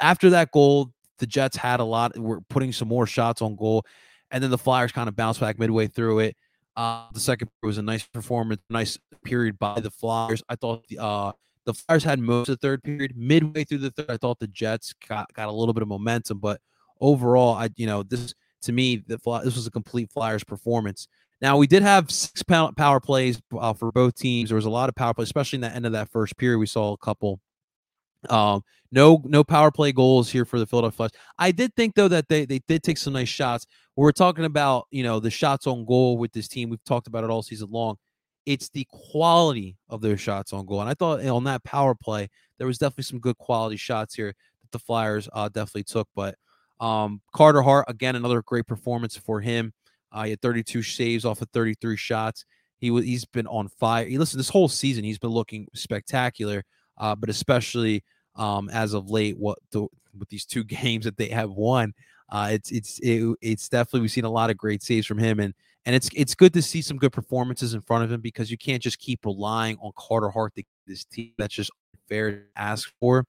after 0.00 0.30
that 0.30 0.50
goal, 0.50 0.90
the 1.18 1.26
Jets 1.26 1.56
had 1.56 1.80
a 1.80 1.84
lot. 1.84 2.18
Were 2.18 2.40
putting 2.48 2.72
some 2.72 2.88
more 2.88 3.06
shots 3.06 3.42
on 3.42 3.54
goal, 3.54 3.84
and 4.30 4.42
then 4.42 4.50
the 4.50 4.58
Flyers 4.58 4.92
kind 4.92 5.08
of 5.08 5.14
bounced 5.14 5.40
back 5.40 5.58
midway 5.58 5.86
through 5.86 6.20
it. 6.20 6.36
Uh, 6.74 7.06
the 7.12 7.20
second 7.20 7.50
was 7.62 7.78
a 7.78 7.82
nice 7.82 8.04
performance, 8.06 8.62
nice 8.70 8.98
period 9.22 9.58
by 9.58 9.78
the 9.78 9.90
Flyers. 9.90 10.42
I 10.48 10.56
thought 10.56 10.88
the 10.88 10.98
uh, 10.98 11.32
the 11.66 11.74
Flyers 11.74 12.04
had 12.04 12.18
most 12.18 12.48
of 12.48 12.58
the 12.58 12.66
third 12.66 12.82
period. 12.82 13.16
Midway 13.16 13.64
through 13.64 13.78
the 13.78 13.90
third, 13.90 14.10
I 14.10 14.16
thought 14.16 14.38
the 14.38 14.46
Jets 14.46 14.94
got, 15.08 15.32
got 15.32 15.48
a 15.48 15.52
little 15.52 15.74
bit 15.74 15.82
of 15.82 15.88
momentum, 15.88 16.38
but 16.38 16.60
overall, 17.00 17.54
I 17.54 17.70
you 17.76 17.86
know 17.86 18.02
this 18.02 18.34
to 18.62 18.72
me 18.72 19.02
the 19.06 19.18
this 19.44 19.56
was 19.56 19.66
a 19.66 19.70
complete 19.70 20.10
Flyers 20.10 20.44
performance. 20.44 21.08
Now 21.40 21.56
we 21.56 21.66
did 21.66 21.82
have 21.82 22.10
six 22.10 22.42
power 22.42 23.00
plays 23.00 23.40
uh, 23.58 23.74
for 23.74 23.92
both 23.92 24.14
teams. 24.14 24.50
There 24.50 24.56
was 24.56 24.64
a 24.64 24.70
lot 24.70 24.88
of 24.88 24.94
power 24.94 25.14
plays, 25.14 25.28
especially 25.28 25.58
in 25.58 25.62
the 25.62 25.74
end 25.74 25.86
of 25.86 25.92
that 25.92 26.10
first 26.10 26.36
period. 26.36 26.58
We 26.58 26.66
saw 26.66 26.92
a 26.92 26.98
couple. 26.98 27.40
Um, 28.30 28.62
no, 28.90 29.20
no 29.24 29.44
power 29.44 29.70
play 29.70 29.92
goals 29.92 30.30
here 30.30 30.44
for 30.46 30.58
the 30.58 30.66
Philadelphia 30.66 30.96
Flyers. 30.96 31.12
I 31.38 31.50
did 31.50 31.74
think 31.74 31.94
though 31.94 32.08
that 32.08 32.28
they 32.28 32.46
they 32.46 32.60
did 32.66 32.82
take 32.82 32.98
some 32.98 33.12
nice 33.12 33.28
shots. 33.28 33.66
We're 33.96 34.12
talking 34.12 34.44
about 34.44 34.86
you 34.90 35.02
know 35.02 35.20
the 35.20 35.30
shots 35.30 35.66
on 35.66 35.84
goal 35.84 36.16
with 36.16 36.32
this 36.32 36.48
team. 36.48 36.70
We've 36.70 36.84
talked 36.84 37.06
about 37.06 37.24
it 37.24 37.30
all 37.30 37.42
season 37.42 37.68
long. 37.70 37.96
It's 38.46 38.68
the 38.68 38.86
quality 38.90 39.76
of 39.88 40.00
their 40.00 40.16
shots 40.16 40.52
on 40.52 40.66
goal. 40.66 40.80
And 40.80 40.90
I 40.90 40.94
thought 40.94 41.24
on 41.24 41.44
that 41.44 41.64
power 41.64 41.94
play, 41.94 42.28
there 42.58 42.66
was 42.66 42.78
definitely 42.78 43.04
some 43.04 43.20
good 43.20 43.38
quality 43.38 43.76
shots 43.76 44.14
here 44.14 44.34
that 44.62 44.70
the 44.72 44.78
Flyers 44.78 45.28
uh, 45.32 45.48
definitely 45.48 45.84
took. 45.84 46.08
But 46.14 46.36
um, 46.80 47.20
Carter 47.32 47.62
Hart, 47.62 47.86
again, 47.88 48.16
another 48.16 48.42
great 48.42 48.66
performance 48.66 49.16
for 49.16 49.40
him. 49.40 49.72
Uh, 50.12 50.24
he 50.24 50.30
had 50.30 50.42
32 50.42 50.82
saves 50.82 51.24
off 51.24 51.42
of 51.42 51.48
33 51.50 51.96
shots. 51.96 52.44
He 52.78 52.90
was 52.90 53.04
he's 53.04 53.24
been 53.24 53.46
on 53.46 53.68
fire. 53.68 54.06
He 54.06 54.18
listen 54.18 54.38
this 54.38 54.48
whole 54.48 54.68
season 54.68 55.04
he's 55.04 55.18
been 55.18 55.30
looking 55.30 55.66
spectacular, 55.74 56.62
uh, 56.98 57.14
but 57.14 57.30
especially 57.30 58.04
um, 58.36 58.68
as 58.70 58.94
of 58.94 59.10
late, 59.10 59.38
what 59.38 59.58
the, 59.70 59.86
with 60.18 60.28
these 60.28 60.44
two 60.44 60.64
games 60.82 61.04
that 61.04 61.16
they 61.16 61.28
have 61.28 61.50
won, 61.50 61.94
uh, 62.30 62.50
it's 62.52 62.70
it's 62.70 62.98
it, 63.00 63.36
it's 63.40 63.68
definitely 63.68 64.00
we've 64.00 64.10
seen 64.10 64.24
a 64.24 64.30
lot 64.30 64.50
of 64.50 64.56
great 64.56 64.82
saves 64.82 65.06
from 65.06 65.18
him, 65.18 65.40
and 65.40 65.54
and 65.86 65.94
it's 65.94 66.08
it's 66.14 66.34
good 66.34 66.52
to 66.54 66.62
see 66.62 66.82
some 66.82 66.96
good 66.96 67.12
performances 67.12 67.74
in 67.74 67.80
front 67.80 68.04
of 68.04 68.12
him 68.12 68.20
because 68.20 68.50
you 68.50 68.58
can't 68.58 68.82
just 68.82 68.98
keep 68.98 69.24
relying 69.24 69.76
on 69.80 69.92
Carter 69.96 70.30
Hart 70.30 70.54
to 70.54 70.62
get 70.62 70.68
this 70.86 71.04
team. 71.04 71.32
That's 71.38 71.54
just 71.54 71.70
fair 72.08 72.30
to 72.30 72.42
ask 72.56 72.90
for. 73.00 73.26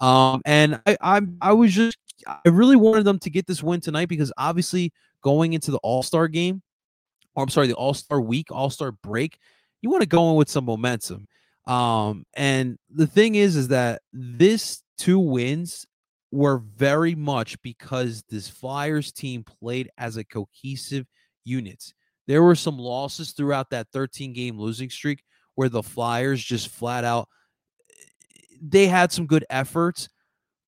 Um, 0.00 0.42
and 0.44 0.80
I, 0.86 0.96
I 1.00 1.20
I 1.40 1.52
was 1.52 1.72
just 1.72 1.96
I 2.26 2.48
really 2.48 2.76
wanted 2.76 3.04
them 3.04 3.18
to 3.20 3.30
get 3.30 3.46
this 3.46 3.62
win 3.62 3.80
tonight 3.80 4.08
because 4.08 4.32
obviously 4.36 4.92
going 5.22 5.52
into 5.52 5.70
the 5.70 5.78
All 5.78 6.02
Star 6.02 6.28
game, 6.28 6.62
or 7.34 7.42
I'm 7.42 7.48
sorry, 7.48 7.68
the 7.68 7.74
All 7.74 7.94
Star 7.94 8.20
week, 8.20 8.50
All 8.50 8.70
Star 8.70 8.92
break, 8.92 9.38
you 9.80 9.90
want 9.90 10.02
to 10.02 10.08
go 10.08 10.30
in 10.30 10.36
with 10.36 10.50
some 10.50 10.64
momentum. 10.64 11.26
Um, 11.66 12.26
and 12.34 12.78
the 12.90 13.06
thing 13.06 13.36
is, 13.36 13.56
is 13.56 13.68
that 13.68 14.02
this 14.12 14.82
two 14.98 15.18
wins 15.18 15.86
were 16.30 16.58
very 16.58 17.14
much 17.14 17.60
because 17.62 18.22
this 18.28 18.48
Flyers 18.48 19.12
team 19.12 19.44
played 19.44 19.88
as 19.96 20.16
a 20.16 20.24
cohesive 20.24 21.06
unit. 21.44 21.92
There 22.26 22.42
were 22.42 22.54
some 22.54 22.78
losses 22.78 23.32
throughout 23.32 23.70
that 23.70 23.88
13 23.92 24.32
game 24.32 24.58
losing 24.58 24.90
streak 24.90 25.22
where 25.54 25.68
the 25.68 25.82
Flyers 25.82 26.42
just 26.42 26.68
flat 26.68 27.04
out 27.04 27.28
they 28.60 28.86
had 28.86 29.12
some 29.12 29.26
good 29.26 29.44
efforts, 29.50 30.08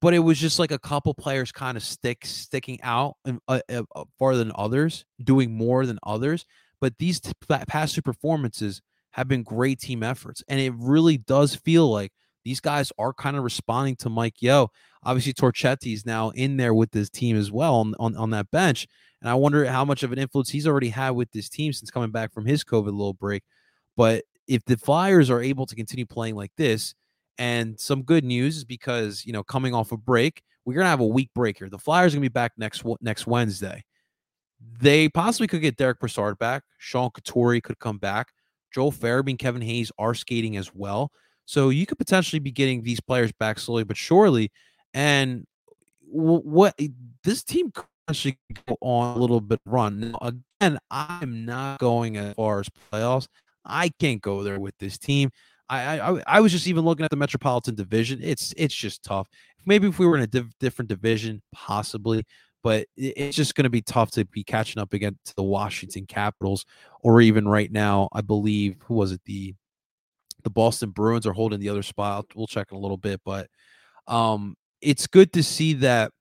but 0.00 0.14
it 0.14 0.18
was 0.18 0.38
just 0.38 0.58
like 0.58 0.70
a 0.70 0.78
couple 0.78 1.14
players 1.14 1.52
kind 1.52 1.76
of 1.76 1.82
stick 1.82 2.26
sticking 2.26 2.78
out 2.82 3.16
and 3.24 3.40
uh, 3.48 3.60
uh, 3.70 3.82
uh, 3.94 4.04
farther 4.18 4.38
than 4.38 4.52
others, 4.54 5.04
doing 5.22 5.56
more 5.56 5.86
than 5.86 5.98
others. 6.02 6.44
But 6.80 6.98
these 6.98 7.20
t- 7.20 7.32
past 7.48 7.94
two 7.94 8.02
performances 8.02 8.82
have 9.12 9.28
been 9.28 9.42
great 9.42 9.80
team 9.80 10.02
efforts, 10.02 10.44
and 10.48 10.60
it 10.60 10.74
really 10.76 11.16
does 11.16 11.54
feel 11.54 11.90
like 11.90 12.12
these 12.44 12.60
guys 12.60 12.92
are 12.98 13.12
kind 13.12 13.36
of 13.36 13.44
responding 13.44 13.96
to 13.96 14.10
Mike 14.10 14.40
Yeo. 14.40 14.70
Obviously, 15.02 15.32
Torchetti 15.32 15.94
is 15.94 16.04
now 16.04 16.30
in 16.30 16.56
there 16.58 16.74
with 16.74 16.90
this 16.90 17.08
team 17.08 17.36
as 17.36 17.50
well 17.50 17.76
on, 17.76 17.94
on, 17.98 18.16
on 18.16 18.30
that 18.30 18.50
bench. 18.50 18.86
And 19.20 19.30
I 19.30 19.34
wonder 19.34 19.64
how 19.64 19.84
much 19.84 20.02
of 20.02 20.12
an 20.12 20.18
influence 20.18 20.50
he's 20.50 20.66
already 20.66 20.88
had 20.88 21.10
with 21.10 21.30
this 21.32 21.48
team 21.48 21.72
since 21.72 21.90
coming 21.90 22.10
back 22.10 22.32
from 22.32 22.44
his 22.46 22.64
COVID 22.64 22.86
little 22.86 23.14
break. 23.14 23.42
But 23.96 24.24
if 24.46 24.64
the 24.64 24.76
Flyers 24.76 25.30
are 25.30 25.42
able 25.42 25.66
to 25.66 25.74
continue 25.74 26.06
playing 26.06 26.36
like 26.36 26.52
this, 26.56 26.94
and 27.38 27.78
some 27.78 28.02
good 28.02 28.24
news 28.24 28.56
is 28.56 28.64
because 28.64 29.24
you 29.26 29.32
know 29.32 29.42
coming 29.42 29.74
off 29.74 29.92
a 29.92 29.96
break, 29.96 30.42
we're 30.64 30.74
gonna 30.74 30.88
have 30.88 31.00
a 31.00 31.06
week 31.06 31.30
break 31.34 31.58
here. 31.58 31.68
The 31.68 31.78
Flyers 31.78 32.12
are 32.12 32.16
gonna 32.16 32.22
be 32.22 32.28
back 32.28 32.52
next 32.56 32.84
next 33.00 33.26
Wednesday. 33.26 33.84
They 34.80 35.08
possibly 35.08 35.46
could 35.46 35.60
get 35.60 35.76
Derek 35.76 36.00
Brassard 36.00 36.38
back. 36.38 36.62
Sean 36.78 37.10
Couturier 37.10 37.60
could 37.60 37.78
come 37.78 37.98
back. 37.98 38.28
Joel 38.72 38.92
Farabee, 38.92 39.30
and 39.30 39.38
Kevin 39.38 39.62
Hayes 39.62 39.92
are 39.98 40.14
skating 40.14 40.56
as 40.56 40.74
well. 40.74 41.10
So 41.46 41.68
you 41.68 41.86
could 41.86 41.98
potentially 41.98 42.40
be 42.40 42.50
getting 42.50 42.82
these 42.82 43.00
players 43.00 43.32
back 43.32 43.58
slowly 43.58 43.84
but 43.84 43.96
surely. 43.96 44.50
And 44.92 45.46
what 46.08 46.78
this 47.22 47.42
team 47.42 47.72
actually 48.08 48.38
go 48.66 48.76
on 48.80 49.16
a 49.16 49.20
little 49.20 49.40
bit 49.40 49.60
run. 49.64 50.12
Now, 50.12 50.18
again, 50.60 50.78
I'm 50.90 51.44
not 51.44 51.78
going 51.78 52.16
as 52.16 52.34
far 52.34 52.60
as 52.60 52.68
playoffs. 52.92 53.26
I 53.64 53.90
can't 53.98 54.22
go 54.22 54.42
there 54.42 54.60
with 54.60 54.76
this 54.78 54.98
team. 54.98 55.30
I, 55.68 55.98
I 55.98 56.22
I 56.26 56.40
was 56.40 56.52
just 56.52 56.68
even 56.68 56.84
looking 56.84 57.04
at 57.04 57.10
the 57.10 57.16
Metropolitan 57.16 57.74
Division. 57.74 58.20
It's 58.22 58.54
it's 58.56 58.74
just 58.74 59.02
tough. 59.02 59.28
Maybe 59.64 59.88
if 59.88 59.98
we 59.98 60.06
were 60.06 60.16
in 60.16 60.22
a 60.22 60.28
div- 60.28 60.56
different 60.60 60.88
division, 60.88 61.42
possibly, 61.52 62.24
but 62.62 62.86
it's 62.96 63.36
just 63.36 63.56
going 63.56 63.64
to 63.64 63.70
be 63.70 63.82
tough 63.82 64.12
to 64.12 64.24
be 64.26 64.44
catching 64.44 64.80
up 64.80 64.92
against 64.92 65.34
the 65.34 65.42
Washington 65.42 66.06
Capitals, 66.06 66.64
or 67.02 67.20
even 67.20 67.48
right 67.48 67.72
now, 67.72 68.08
I 68.12 68.20
believe 68.20 68.76
who 68.84 68.94
was 68.94 69.10
it 69.10 69.20
the 69.24 69.54
the 70.44 70.50
Boston 70.50 70.90
Bruins 70.90 71.26
are 71.26 71.32
holding 71.32 71.58
the 71.58 71.68
other 71.68 71.82
spot. 71.82 72.26
We'll 72.36 72.46
check 72.46 72.68
in 72.70 72.76
a 72.76 72.80
little 72.80 72.96
bit, 72.96 73.20
but 73.24 73.48
um, 74.06 74.54
it's 74.80 75.08
good 75.08 75.32
to 75.32 75.42
see 75.42 75.72
that 75.74 76.12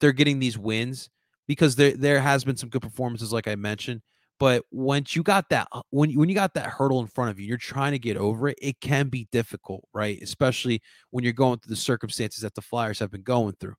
they're 0.00 0.12
getting 0.12 0.38
these 0.38 0.56
wins 0.56 1.10
because 1.46 1.76
there 1.76 1.96
there 1.96 2.20
has 2.20 2.44
been 2.44 2.56
some 2.56 2.68
good 2.68 2.82
performances, 2.82 3.32
like 3.32 3.48
I 3.48 3.54
mentioned. 3.56 4.02
But 4.40 4.64
once 4.72 5.14
you 5.14 5.22
got 5.22 5.48
that 5.50 5.68
uh, 5.72 5.82
when 5.90 6.12
when 6.14 6.28
you 6.28 6.34
got 6.34 6.54
that 6.54 6.66
hurdle 6.66 7.00
in 7.00 7.06
front 7.06 7.30
of 7.30 7.38
you, 7.38 7.46
you're 7.46 7.56
trying 7.56 7.92
to 7.92 7.98
get 7.98 8.16
over 8.16 8.48
it. 8.48 8.58
It 8.60 8.80
can 8.80 9.08
be 9.08 9.28
difficult, 9.30 9.84
right? 9.92 10.20
Especially 10.20 10.82
when 11.10 11.24
you're 11.24 11.32
going 11.32 11.58
through 11.58 11.70
the 11.70 11.80
circumstances 11.80 12.42
that 12.42 12.54
the 12.54 12.62
Flyers 12.62 12.98
have 12.98 13.10
been 13.10 13.22
going 13.22 13.54
through. 13.60 13.74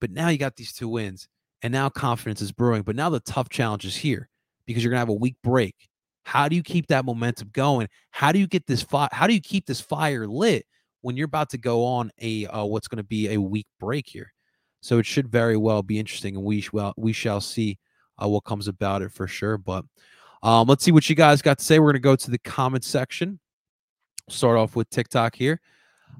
But 0.00 0.10
now 0.10 0.28
you 0.28 0.38
got 0.38 0.56
these 0.56 0.72
two 0.72 0.88
wins, 0.88 1.28
and 1.62 1.72
now 1.72 1.88
confidence 1.90 2.40
is 2.40 2.52
brewing. 2.52 2.82
But 2.82 2.96
now 2.96 3.10
the 3.10 3.20
tough 3.20 3.50
challenge 3.50 3.84
is 3.84 3.96
here 3.96 4.28
because 4.66 4.82
you're 4.82 4.90
gonna 4.90 5.00
have 5.00 5.08
a 5.10 5.14
week 5.14 5.36
break. 5.44 5.74
How 6.24 6.48
do 6.48 6.56
you 6.56 6.62
keep 6.62 6.86
that 6.88 7.04
momentum 7.04 7.50
going? 7.52 7.88
How 8.10 8.32
do 8.32 8.38
you 8.38 8.46
get 8.46 8.66
this 8.66 8.82
fire? 8.82 9.08
How 9.12 9.26
do 9.26 9.34
you 9.34 9.40
keep 9.40 9.66
this 9.66 9.80
fire 9.80 10.26
lit 10.26 10.64
when 11.02 11.16
you're 11.16 11.26
about 11.26 11.50
to 11.50 11.58
go 11.58 11.84
on 11.84 12.10
a 12.20 12.46
uh, 12.46 12.64
what's 12.64 12.88
going 12.88 12.98
to 12.98 13.04
be 13.04 13.30
a 13.32 13.40
week 13.40 13.66
break 13.78 14.06
here? 14.06 14.32
So 14.80 14.98
it 14.98 15.06
should 15.06 15.28
very 15.28 15.56
well 15.56 15.82
be 15.82 15.98
interesting, 15.98 16.36
and 16.36 16.44
we 16.44 16.66
well 16.72 16.94
we 16.96 17.12
shall 17.12 17.40
see 17.40 17.78
uh, 18.22 18.28
what 18.28 18.44
comes 18.44 18.68
about 18.68 19.02
it 19.02 19.12
for 19.12 19.26
sure. 19.26 19.58
But 19.58 19.84
um, 20.42 20.68
let's 20.68 20.84
see 20.84 20.92
what 20.92 21.08
you 21.08 21.16
guys 21.16 21.42
got 21.42 21.58
to 21.58 21.64
say. 21.64 21.78
We're 21.78 21.92
to 21.92 21.98
go 21.98 22.16
to 22.16 22.30
the 22.30 22.38
comment 22.38 22.84
section. 22.84 23.40
Start 24.28 24.56
off 24.56 24.76
with 24.76 24.88
TikTok 24.90 25.34
here. 25.34 25.60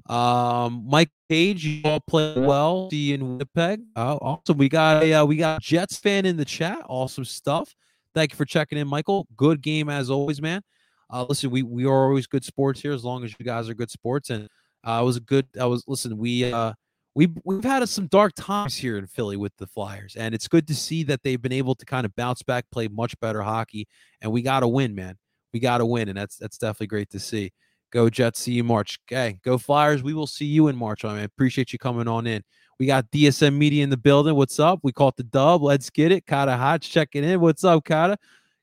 Um, 0.07 0.85
Mike 0.87 1.11
Page, 1.29 1.65
you 1.65 1.81
all 1.85 1.99
play 1.99 2.37
well. 2.37 2.89
See 2.89 3.09
you 3.09 3.15
in 3.15 3.27
Winnipeg. 3.33 3.81
Uh, 3.95 4.15
awesome. 4.15 4.57
We 4.57 4.69
got 4.69 5.03
a 5.03 5.13
uh, 5.13 5.25
we 5.25 5.37
got 5.37 5.61
Jets 5.61 5.97
fan 5.97 6.25
in 6.25 6.37
the 6.37 6.45
chat. 6.45 6.79
Awesome 6.87 7.25
stuff. 7.25 7.73
Thank 8.13 8.33
you 8.33 8.37
for 8.37 8.45
checking 8.45 8.77
in, 8.77 8.87
Michael. 8.87 9.27
Good 9.35 9.61
game 9.61 9.89
as 9.89 10.09
always, 10.09 10.41
man. 10.41 10.61
Uh, 11.09 11.25
listen, 11.27 11.49
we 11.49 11.63
we 11.63 11.85
are 11.85 12.07
always 12.07 12.27
good 12.27 12.43
sports 12.43 12.81
here 12.81 12.93
as 12.93 13.03
long 13.03 13.23
as 13.23 13.33
you 13.39 13.45
guys 13.45 13.69
are 13.69 13.73
good 13.73 13.91
sports 13.91 14.29
and 14.29 14.47
Uh, 14.83 14.99
it 15.01 15.05
was 15.05 15.17
a 15.17 15.21
good. 15.21 15.45
I 15.59 15.65
was 15.65 15.83
listen. 15.87 16.17
We 16.17 16.51
uh, 16.51 16.73
we 17.15 17.27
we've 17.43 17.63
had 17.63 17.87
some 17.89 18.07
dark 18.07 18.33
times 18.35 18.75
here 18.75 18.97
in 18.97 19.05
Philly 19.05 19.37
with 19.37 19.55
the 19.57 19.67
Flyers, 19.67 20.15
and 20.15 20.33
it's 20.33 20.47
good 20.47 20.67
to 20.67 20.75
see 20.75 21.03
that 21.03 21.23
they've 21.23 21.41
been 21.41 21.51
able 21.51 21.75
to 21.75 21.85
kind 21.85 22.05
of 22.05 22.15
bounce 22.15 22.41
back, 22.41 22.65
play 22.71 22.87
much 22.87 23.19
better 23.19 23.41
hockey, 23.41 23.87
and 24.21 24.31
we 24.31 24.41
got 24.41 24.61
to 24.61 24.67
win, 24.67 24.95
man. 24.95 25.17
We 25.53 25.59
got 25.59 25.79
to 25.79 25.85
win, 25.85 26.09
and 26.09 26.17
that's 26.17 26.37
that's 26.37 26.57
definitely 26.57 26.87
great 26.87 27.09
to 27.11 27.19
see. 27.19 27.51
Go 27.91 28.09
Jets, 28.09 28.39
see 28.39 28.53
you 28.53 28.63
March. 28.63 28.99
Okay, 29.11 29.39
go 29.43 29.57
Flyers. 29.57 30.01
We 30.01 30.13
will 30.13 30.27
see 30.27 30.45
you 30.45 30.69
in 30.69 30.77
March. 30.77 31.03
I 31.03 31.21
appreciate 31.21 31.73
you 31.73 31.79
coming 31.79 32.07
on 32.07 32.25
in. 32.25 32.43
We 32.79 32.85
got 32.85 33.11
DSM 33.11 33.57
Media 33.57 33.83
in 33.83 33.89
the 33.89 33.97
building. 33.97 34.35
What's 34.35 34.59
up? 34.59 34.79
We 34.81 34.93
call 34.93 35.09
it 35.09 35.17
the 35.17 35.23
dub. 35.23 35.61
Let's 35.61 35.89
get 35.89 36.13
it. 36.13 36.25
Kata 36.25 36.55
Hot 36.55 36.81
checking 36.81 37.25
in. 37.25 37.41
What's 37.41 37.65
up, 37.65 37.83
Kata? 37.83 38.17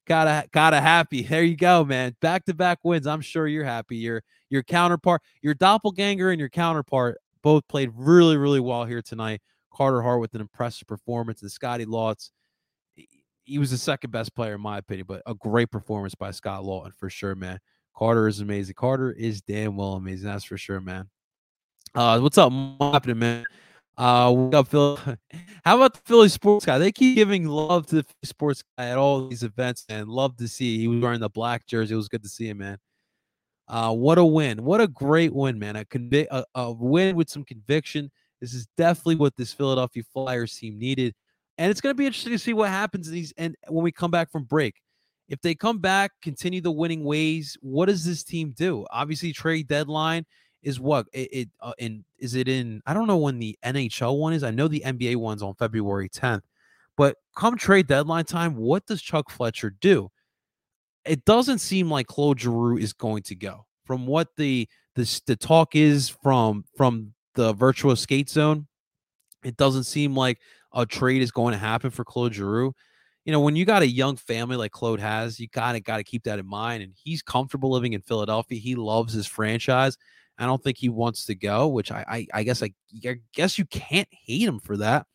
Kata 0.07 0.49
Kata 0.51 0.81
happy. 0.81 1.23
There 1.29 1.43
you 1.43 1.57
go, 1.57 1.85
man. 1.85 2.17
Back 2.23 2.47
to 2.47 2.55
back 2.55 2.79
wins. 2.83 3.07
I'm 3.07 3.21
sure 3.21 3.47
you're 3.47 3.65
happy. 3.65 3.97
Your 3.97 4.23
your 4.49 4.63
counterpart, 4.63 5.21
your 5.43 5.53
doppelganger, 5.53 6.31
and 6.31 6.41
your 6.41 6.49
counterpart 6.49 7.19
both 7.43 7.67
played 7.69 7.91
really, 7.95 8.37
really 8.37 8.61
well 8.61 8.85
here 8.85 9.03
tonight. 9.03 9.41
Carter 9.73 10.03
Hart 10.03 10.21
with 10.21 10.35
an 10.35 10.41
impressive 10.41 10.89
performance, 10.89 11.43
and 11.43 11.51
Scotty 11.51 11.87
Laughton. 11.87 12.31
He 13.45 13.59
was 13.59 13.71
the 13.71 13.79
second 13.79 14.11
best 14.11 14.35
player 14.35 14.57
in 14.57 14.61
my 14.61 14.79
opinion, 14.79 15.07
but 15.09 15.23
a 15.27 15.35
great 15.35 15.71
performance 15.71 16.15
by 16.15 16.31
Scott 16.33 16.65
Laughton 16.65 16.93
for 16.95 17.09
sure, 17.09 17.35
man. 17.35 17.59
Carter 17.97 18.29
is 18.29 18.41
amazing. 18.41 18.75
Carter 18.75 19.13
is 19.13 19.41
damn 19.41 19.77
well 19.77 19.95
amazing. 19.95 20.29
That's 20.29 20.45
for 20.45 20.59
sure, 20.59 20.81
man. 20.81 21.09
Uh, 21.95 22.21
what's 22.21 22.39
up, 22.39 22.53
happening, 22.81 23.19
man? 23.19 23.45
Uh, 23.97 24.33
what 24.33 24.55
up, 24.55 24.69
Phil? 24.69 24.99
How 25.65 25.77
about 25.77 25.95
the 25.95 26.01
Philly 26.05 26.29
sports 26.29 26.65
guy? 26.65 26.79
They 26.79 26.93
keep 26.93 27.17
giving 27.17 27.47
love 27.47 27.87
to 27.87 27.97
the 28.03 28.07
sports 28.23 28.63
guy 28.77 28.91
at 28.91 28.99
all 28.99 29.27
these 29.27 29.43
events, 29.43 29.85
and 29.89 30.09
love 30.09 30.37
to 30.37 30.47
see. 30.47 30.79
He 30.79 30.87
was 30.87 31.01
wearing 31.01 31.21
the 31.21 31.29
black 31.29 31.67
jersey. 31.67 31.95
It 31.95 31.97
was 31.97 32.09
good 32.09 32.23
to 32.23 32.29
see 32.29 32.49
him, 32.49 32.59
man. 32.59 32.79
Uh, 33.69 33.93
what 33.95 34.19
a 34.19 34.25
win! 34.25 34.65
What 34.65 34.81
a 34.81 34.89
great 34.89 35.35
win, 35.35 35.59
man! 35.59 35.77
A, 35.77 35.85
convi- 35.85 36.27
a, 36.31 36.45
a 36.55 36.73
win 36.73 37.17
with 37.17 37.29
some 37.29 37.45
conviction. 37.45 38.11
This 38.41 38.55
is 38.55 38.67
definitely 38.77 39.17
what 39.17 39.37
this 39.37 39.53
Philadelphia 39.53 40.03
Flyers 40.13 40.55
team 40.57 40.79
needed, 40.79 41.15
and 41.59 41.71
it's 41.71 41.81
going 41.81 41.95
to 41.95 41.99
be 41.99 42.07
interesting 42.07 42.33
to 42.33 42.39
see 42.39 42.55
what 42.55 42.71
happens 42.71 43.09
in 43.09 43.15
these. 43.15 43.33
And 43.37 43.57
when 43.69 43.85
we 43.85 43.93
come 43.93 44.11
back 44.11 44.31
from 44.31 44.45
break, 44.45 44.81
if 45.29 45.41
they 45.43 45.55
come 45.55 45.79
back, 45.79 46.13
continue 46.23 46.61
the 46.61 46.71
winning 46.71 47.05
ways, 47.05 47.59
what 47.61 47.87
does 47.87 48.05
this 48.05 48.25
team 48.25 48.55
do? 48.57 48.87
Obviously, 48.91 49.33
trade 49.33 49.69
deadline 49.69 50.25
is 50.63 50.81
what 50.81 51.07
it, 51.13 51.29
it 51.33 51.49
uh, 51.61 51.73
in 51.79 52.05
is 52.19 52.35
it 52.35 52.49
in? 52.49 52.81
I 52.87 52.95
don't 52.95 53.07
know 53.07 53.19
when 53.19 53.39
the 53.39 53.59
NHL 53.65 54.19
one 54.19 54.33
is. 54.33 54.43
I 54.43 54.51
know 54.51 54.69
the 54.69 54.83
NBA 54.85 55.17
one's 55.17 55.43
on 55.43 55.55
February 55.55 56.09
10th, 56.09 56.43
but 56.97 57.17
come 57.37 57.57
trade 57.59 57.87
deadline 57.87 58.25
time, 58.25 58.57
what 58.57 58.87
does 58.87 59.03
Chuck 59.03 59.31
Fletcher 59.31 59.71
do? 59.81 60.11
It 61.05 61.25
doesn't 61.25 61.59
seem 61.59 61.91
like 61.91 62.07
Claude 62.07 62.41
Giroux 62.41 62.79
is 62.79 62.93
going 62.93 63.23
to 63.25 63.35
go. 63.35 63.67
From 63.85 64.07
what 64.07 64.29
the 64.37 64.69
the, 64.95 65.21
the 65.27 65.37
talk 65.37 65.75
is 65.75 66.09
from 66.09 66.65
from 66.77 67.15
the 67.35 67.53
virtual 67.53 67.97
skate 67.97 68.29
zone, 68.29 68.67
it 69.45 69.57
doesn't 69.57 69.85
seem 69.85 70.15
like 70.15 70.39
a 70.75 70.85
trade 70.85 71.23
is 71.23 71.31
going 71.31 71.53
to 71.53 71.59
happen 71.59 71.91
for 71.91 72.05
Claude 72.05 72.35
Giroux. 72.35 72.75
You 73.25 73.33
know, 73.33 73.41
when 73.41 73.57
you 73.57 73.65
got 73.65 73.83
a 73.83 73.89
young 73.89 74.17
family 74.17 74.57
like 74.57 74.73
Claude 74.73 75.01
has, 75.01 75.39
you 75.39 75.49
kind 75.49 75.77
of 75.77 75.85
got 75.85 75.99
to 75.99 76.05
keep 76.05 76.25
that 76.25 76.39
in 76.39 76.47
mind. 76.47 76.83
And 76.83 76.93
he's 76.95 77.23
comfortable 77.23 77.71
living 77.71 77.93
in 77.93 78.01
Philadelphia. 78.01 78.59
He 78.59 78.75
loves 78.75 79.13
his 79.13 79.27
franchise. 79.27 79.97
I 80.39 80.47
don't 80.47 80.63
think 80.63 80.79
he 80.79 80.89
wants 80.89 81.27
to 81.27 81.35
go, 81.35 81.69
which 81.69 81.91
I 81.91 82.05
I, 82.09 82.27
I 82.35 82.43
guess 82.43 82.63
I, 82.63 82.73
I 83.05 83.17
guess 83.35 83.59
you 83.59 83.65
can't 83.67 84.09
hate 84.11 84.47
him 84.47 84.61
for 84.61 84.77
that. 84.79 85.07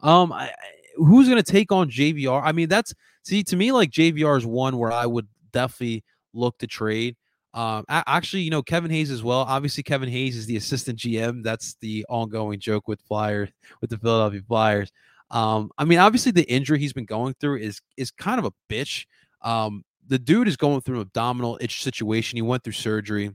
Um, 0.00 0.32
I, 0.32 0.52
who's 0.96 1.28
going 1.28 1.42
to 1.42 1.52
take 1.52 1.72
on 1.72 1.90
JVR? 1.90 2.42
I 2.42 2.52
mean, 2.52 2.68
that's 2.68 2.94
see 3.22 3.42
to 3.44 3.56
me 3.56 3.72
like 3.72 3.90
JVR 3.90 4.36
is 4.36 4.46
one 4.46 4.78
where 4.78 4.92
I 4.92 5.06
would 5.06 5.28
definitely 5.52 6.04
look 6.32 6.58
to 6.58 6.66
trade. 6.66 7.16
Um, 7.54 7.84
actually, 7.88 8.42
you 8.42 8.50
know, 8.50 8.62
Kevin 8.62 8.90
Hayes 8.90 9.12
as 9.12 9.22
well. 9.22 9.40
Obviously, 9.40 9.84
Kevin 9.84 10.08
Hayes 10.08 10.36
is 10.36 10.46
the 10.46 10.56
assistant 10.56 10.98
GM. 10.98 11.44
That's 11.44 11.76
the 11.80 12.04
ongoing 12.08 12.58
joke 12.58 12.88
with 12.88 13.00
Flyers, 13.02 13.48
with 13.80 13.90
the 13.90 13.98
Philadelphia 13.98 14.42
Flyers. 14.46 14.90
Um, 15.30 15.70
I 15.78 15.84
mean, 15.84 16.00
obviously, 16.00 16.32
the 16.32 16.50
injury 16.50 16.80
he's 16.80 16.92
been 16.92 17.04
going 17.04 17.34
through 17.40 17.58
is 17.58 17.80
is 17.96 18.10
kind 18.10 18.40
of 18.40 18.44
a 18.44 18.52
bitch. 18.68 19.06
Um, 19.42 19.84
the 20.06 20.18
dude 20.18 20.48
is 20.48 20.56
going 20.56 20.80
through 20.80 20.96
an 20.96 21.02
abdominal 21.02 21.56
itch 21.60 21.82
situation. 21.82 22.36
He 22.36 22.42
went 22.42 22.64
through 22.64 22.72
surgery, 22.72 23.30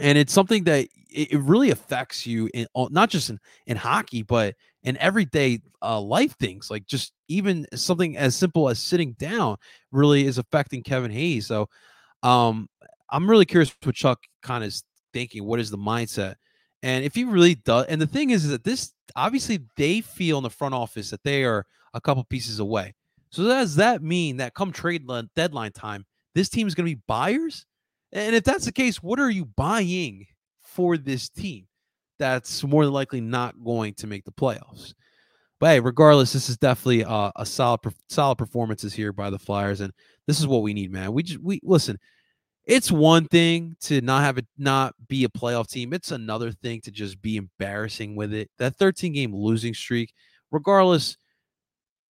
and 0.00 0.18
it's 0.18 0.32
something 0.32 0.64
that 0.64 0.88
it, 1.10 1.40
really 1.40 1.70
affects 1.70 2.26
you 2.26 2.48
in 2.54 2.66
not 2.74 3.10
just 3.10 3.30
in 3.30 3.38
in 3.66 3.76
hockey, 3.76 4.22
but 4.22 4.54
in 4.82 4.96
everyday 4.98 5.60
uh, 5.82 6.00
life 6.00 6.34
things 6.38 6.70
like 6.70 6.86
just 6.86 7.12
even 7.28 7.66
something 7.74 8.16
as 8.16 8.34
simple 8.34 8.68
as 8.68 8.78
sitting 8.78 9.12
down 9.18 9.56
really 9.92 10.26
is 10.26 10.38
affecting 10.38 10.82
Kevin 10.82 11.10
Hayes. 11.10 11.46
So 11.46 11.68
um, 12.22 12.68
I'm 13.10 13.28
really 13.28 13.44
curious 13.46 13.74
what 13.82 13.94
Chuck 13.94 14.20
kind 14.42 14.64
of 14.64 14.68
is 14.68 14.84
thinking. 15.12 15.44
What 15.44 15.60
is 15.60 15.70
the 15.70 15.78
mindset? 15.78 16.36
And 16.82 17.04
if 17.04 17.14
he 17.14 17.24
really 17.24 17.56
does, 17.56 17.86
and 17.86 18.00
the 18.00 18.06
thing 18.06 18.30
is, 18.30 18.44
is 18.44 18.50
that 18.50 18.64
this 18.64 18.92
obviously 19.16 19.60
they 19.76 20.00
feel 20.00 20.38
in 20.38 20.42
the 20.42 20.50
front 20.50 20.74
office 20.74 21.10
that 21.10 21.22
they 21.24 21.44
are 21.44 21.66
a 21.92 22.00
couple 22.00 22.24
pieces 22.24 22.58
away. 22.58 22.94
So 23.30 23.44
does 23.44 23.76
that 23.76 24.02
mean 24.02 24.38
that 24.38 24.54
come 24.54 24.72
trade 24.72 25.06
deadline 25.36 25.72
time, 25.72 26.04
this 26.34 26.48
team 26.48 26.66
is 26.66 26.74
going 26.74 26.88
to 26.88 26.96
be 26.96 27.02
buyers? 27.06 27.66
And 28.12 28.34
if 28.34 28.44
that's 28.44 28.64
the 28.64 28.72
case, 28.72 29.02
what 29.02 29.20
are 29.20 29.30
you 29.30 29.44
buying 29.44 30.26
for 30.62 30.96
this 30.96 31.28
team? 31.28 31.66
that's 32.20 32.62
more 32.62 32.84
than 32.84 32.92
likely 32.92 33.20
not 33.20 33.64
going 33.64 33.94
to 33.94 34.06
make 34.06 34.24
the 34.24 34.30
playoffs. 34.30 34.94
But 35.58 35.70
hey, 35.70 35.80
regardless, 35.80 36.32
this 36.32 36.48
is 36.48 36.56
definitely 36.58 37.00
a, 37.00 37.32
a 37.34 37.44
solid 37.44 37.80
solid 38.08 38.36
performances 38.36 38.94
here 38.94 39.12
by 39.12 39.30
the 39.30 39.38
Flyers, 39.38 39.80
and 39.80 39.92
this 40.26 40.38
is 40.38 40.46
what 40.46 40.62
we 40.62 40.72
need, 40.72 40.92
man. 40.92 41.12
We 41.12 41.22
just 41.24 41.40
we 41.40 41.60
listen. 41.64 41.98
It's 42.66 42.92
one 42.92 43.26
thing 43.26 43.74
to 43.80 44.00
not 44.00 44.22
have 44.22 44.38
it 44.38 44.46
not 44.56 44.94
be 45.08 45.24
a 45.24 45.28
playoff 45.28 45.68
team. 45.68 45.92
It's 45.92 46.12
another 46.12 46.52
thing 46.52 46.80
to 46.82 46.90
just 46.90 47.20
be 47.20 47.36
embarrassing 47.36 48.14
with 48.14 48.32
it. 48.32 48.50
That 48.58 48.76
13 48.76 49.12
game 49.12 49.34
losing 49.34 49.74
streak, 49.74 50.12
regardless 50.50 51.16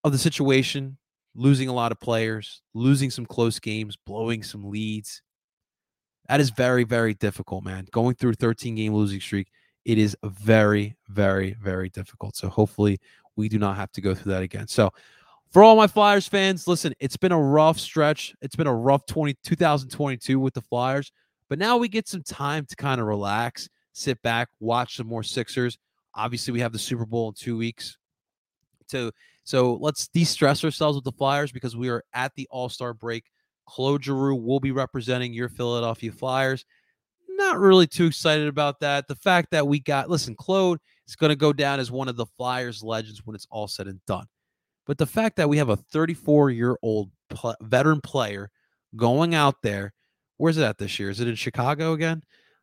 of 0.05 0.13
the 0.13 0.19
situation, 0.19 0.99
losing 1.35 1.69
a 1.69 1.73
lot 1.73 1.93
of 1.93 2.01
players, 2.01 2.63
losing 2.75 3.11
some 3.11 3.27
close 3.27 3.59
games, 3.59 3.97
blowing 4.05 4.43
some 4.43 4.69
leads. 4.69 5.23
That 6.31 6.41
is 6.41 6.51
very, 6.51 6.85
very 6.85 7.13
difficult, 7.13 7.65
man. 7.65 7.87
Going 7.91 8.15
through 8.15 8.31
a 8.31 8.35
13 8.35 8.77
game 8.77 8.95
losing 8.95 9.21
streak 9.21 9.49
it 9.85 9.99
is 9.99 10.17
very, 10.23 10.97
very, 11.09 11.57
very 11.61 11.89
difficult. 11.89 12.37
So 12.37 12.49
hopefully 12.49 13.01
we 13.37 13.49
do 13.49 13.59
not 13.59 13.77
have 13.77 13.91
to 13.93 14.01
go 14.01 14.15
through 14.15 14.33
that 14.33 14.43
again. 14.43 14.69
So 14.69 14.91
for 15.51 15.63
all 15.63 15.77
my 15.77 15.87
Flyers 15.87 16.29
fans, 16.29 16.69
listen, 16.69 16.93
it's 17.01 17.17
been 17.17 17.33
a 17.33 17.41
rough 17.41 17.79
stretch. 17.79 18.35
It's 18.41 18.57
been 18.57 18.67
a 18.67 18.75
rough 18.75 19.07
20, 19.07 19.37
2022 19.43 20.39
with 20.39 20.55
the 20.55 20.61
Flyers, 20.61 21.11
but 21.49 21.59
now 21.59 21.77
we 21.77 21.89
get 21.89 22.07
some 22.07 22.23
time 22.23 22.67
to 22.67 22.77
kind 22.77 23.01
of 23.01 23.07
relax, 23.07 23.69
sit 23.93 24.21
back, 24.23 24.49
watch 24.61 24.97
some 24.97 25.07
more 25.07 25.23
Sixers. 25.23 25.79
Obviously, 26.15 26.53
we 26.53 26.61
have 26.61 26.73
the 26.73 26.79
Super 26.79 27.07
Bowl 27.07 27.29
in 27.29 27.35
two 27.35 27.57
weeks. 27.57 27.97
So, 28.87 29.11
so 29.45 29.75
let's 29.81 30.09
de-stress 30.09 30.65
ourselves 30.65 30.97
with 30.97 31.05
the 31.05 31.13
Flyers 31.13 31.53
because 31.53 31.77
we 31.77 31.89
are 31.89 32.05
at 32.13 32.33
the 32.37 32.47
All-Star 32.51 32.95
break. 32.95 33.25
Claude 33.71 34.05
Giroux 34.05 34.35
will 34.35 34.61
be 34.61 34.73
representing 34.73 35.33
your 35.33 35.49
Philadelphia 35.49 36.13
Flyers 36.13 36.65
not 37.41 37.59
really 37.59 37.87
too 37.87 38.07
excited 38.07 38.47
about 38.47 38.81
that. 38.81 39.09
The 39.09 39.17
fact 39.17 39.51
that 39.53 39.67
we 39.67 39.81
got, 39.81 40.11
listen, 40.11 40.35
Claude 40.35 40.79
is 41.09 41.17
going 41.17 41.31
to 41.31 41.37
go 41.37 41.53
down 41.53 41.81
as 41.81 41.91
one 41.91 42.09
of 42.09 42.17
the 42.17 42.27
Flyers 42.37 42.83
legends 42.83 43.23
when 43.25 43.35
it's 43.35 43.47
all 43.51 43.67
said 43.67 43.87
and 43.87 44.05
done. 44.07 44.27
But 44.87 44.99
the 44.99 45.07
fact 45.07 45.37
that 45.37 45.49
we 45.49 45.57
have 45.57 45.71
a 45.71 45.77
34 45.77 46.51
year 46.51 46.77
old 46.83 47.11
pl- 47.31 47.57
veteran 47.63 48.01
player 48.03 48.51
going 48.95 49.35
out 49.35 49.63
there, 49.63 49.95
where's 50.37 50.59
it 50.59 50.65
at 50.65 50.79
this 50.79 50.99
year? 50.99 51.11
Is 51.11 51.21
it 51.21 51.29
in 51.29 51.35
Chicago 51.35 51.93
again? 51.93 52.23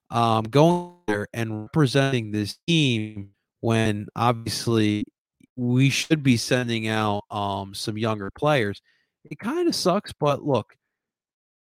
Um, 0.10 0.44
going 0.44 0.94
there 1.08 1.28
and 1.34 1.64
representing 1.64 2.32
this 2.32 2.58
team 2.68 3.32
when 3.62 4.08
obviously 4.16 5.06
we 5.56 5.90
should 5.90 6.22
be 6.22 6.38
sending 6.38 6.88
out 6.88 7.24
um, 7.32 7.74
some 7.74 7.98
younger 7.98 8.30
players. 8.30 8.82
It 9.26 9.40
kind 9.40 9.68
of 9.68 9.76
sucks, 9.76 10.14
but 10.14 10.44
look, 10.44 10.78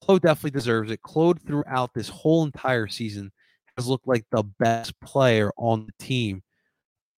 Claude 0.03 0.23
definitely 0.23 0.51
deserves 0.51 0.91
it. 0.91 1.03
Claude 1.03 1.41
throughout 1.43 1.95
this 1.95 2.09
whole 2.09 2.45
entire 2.45 2.87
season 2.87 3.33
has 3.77 3.87
looked 3.87 4.09
like 4.09 4.25
the 4.31 4.43
best 4.43 4.99
player 5.01 5.53
on 5.57 5.87
the 5.87 6.05
team. 6.05 6.43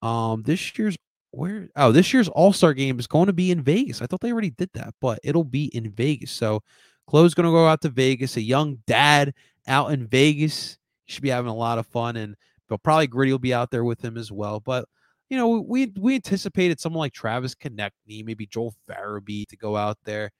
Um, 0.03 0.43
this 0.43 0.79
year's 0.79 0.97
where 1.31 1.69
oh 1.77 1.93
this 1.93 2.13
year's 2.13 2.29
All 2.29 2.53
Star 2.53 2.73
game 2.73 2.99
is 2.99 3.07
going 3.07 3.27
to 3.27 3.33
be 3.33 3.51
in 3.51 3.63
Vegas. 3.63 4.01
I 4.01 4.07
thought 4.07 4.21
they 4.21 4.33
already 4.33 4.51
did 4.51 4.71
that, 4.75 4.95
but 5.01 5.19
it'll 5.23 5.45
be 5.45 5.67
in 5.67 5.91
Vegas. 5.91 6.31
So 6.31 6.63
Claude's 7.07 7.35
going 7.35 7.47
to 7.47 7.53
go 7.53 7.67
out 7.67 7.81
to 7.83 7.89
Vegas. 7.89 8.37
A 8.37 8.43
young 8.43 8.79
dad 8.87 9.35
out 9.67 9.93
in 9.93 10.07
Vegas. 10.07 10.79
He 11.05 11.13
should 11.13 11.23
be 11.23 11.31
having 11.31 11.51
a 11.51 11.55
lot 11.55 11.79
of 11.79 11.87
fun, 11.87 12.17
and 12.17 12.37
but 12.69 12.83
probably 12.83 13.07
Gritty 13.07 13.33
will 13.33 13.39
be 13.39 13.55
out 13.55 13.71
there 13.71 13.85
with 13.85 14.05
him 14.05 14.17
as 14.17 14.31
well. 14.31 14.61
But 14.61 14.87
you 15.29 15.37
know, 15.37 15.61
we 15.61 15.93
we 15.99 16.15
anticipated 16.15 16.81
someone 16.81 17.01
like 17.01 17.13
Travis 17.13 17.55
Konecny, 17.55 18.25
maybe 18.25 18.47
Joel 18.47 18.75
Farabee 18.89 19.47
to 19.49 19.57
go 19.57 19.77
out 19.77 19.99
there 20.05 20.31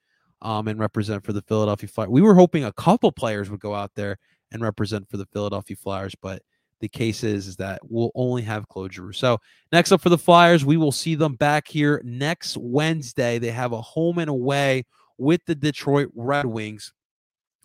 um, 0.41 0.67
and 0.67 0.79
represent 0.79 1.23
for 1.23 1.33
the 1.33 1.41
Philadelphia 1.41 1.89
Flyers. 1.89 2.09
We 2.09 2.21
were 2.21 2.35
hoping 2.35 2.63
a 2.63 2.73
couple 2.73 3.11
players 3.11 3.49
would 3.49 3.59
go 3.59 3.75
out 3.75 3.91
there 3.95 4.17
and 4.51 4.61
represent 4.61 5.09
for 5.09 5.17
the 5.17 5.27
Philadelphia 5.27 5.75
Flyers, 5.75 6.15
but 6.21 6.41
the 6.79 6.87
case 6.87 7.23
is, 7.23 7.47
is 7.47 7.57
that 7.57 7.81
we'll 7.83 8.11
only 8.15 8.41
have 8.43 8.65
Giroux. 8.89 9.11
So 9.11 9.39
next 9.71 9.91
up 9.91 10.01
for 10.01 10.09
the 10.09 10.17
Flyers, 10.17 10.63
we 10.63 10.77
will 10.77 10.91
see 10.91 11.15
them 11.15 11.35
back 11.35 11.67
here 11.67 12.01
next 12.05 12.57
Wednesday. 12.57 13.37
They 13.37 13.51
have 13.51 13.73
a 13.73 13.81
home 13.81 14.17
and 14.17 14.29
away 14.29 14.85
with 15.17 15.41
the 15.45 15.55
Detroit 15.55 16.09
Red 16.15 16.45
Wings 16.45 16.93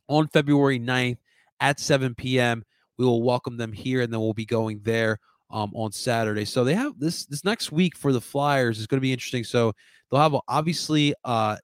on 0.08 0.28
February 0.28 0.80
9th 0.80 1.18
at 1.60 1.78
7 1.78 2.14
p.m. 2.14 2.64
we 2.98 3.04
will 3.04 3.22
welcome 3.22 3.56
them 3.56 3.72
here, 3.72 4.02
and 4.02 4.12
then 4.12 4.20
we'll 4.20 4.34
be 4.34 4.44
going 4.44 4.80
there 4.82 5.18
um, 5.50 5.70
on 5.74 5.92
Saturday. 5.92 6.44
So 6.44 6.64
they 6.64 6.74
have 6.74 6.98
this 6.98 7.26
this 7.26 7.44
next 7.44 7.70
week 7.70 7.96
for 7.96 8.12
the 8.12 8.20
Flyers 8.20 8.78
is 8.78 8.86
going 8.86 8.98
to 8.98 9.02
be 9.02 9.12
interesting. 9.12 9.44
So 9.44 9.72
they'll 10.10 10.20
have 10.20 10.36
obviously 10.48 11.14
uh, 11.24 11.56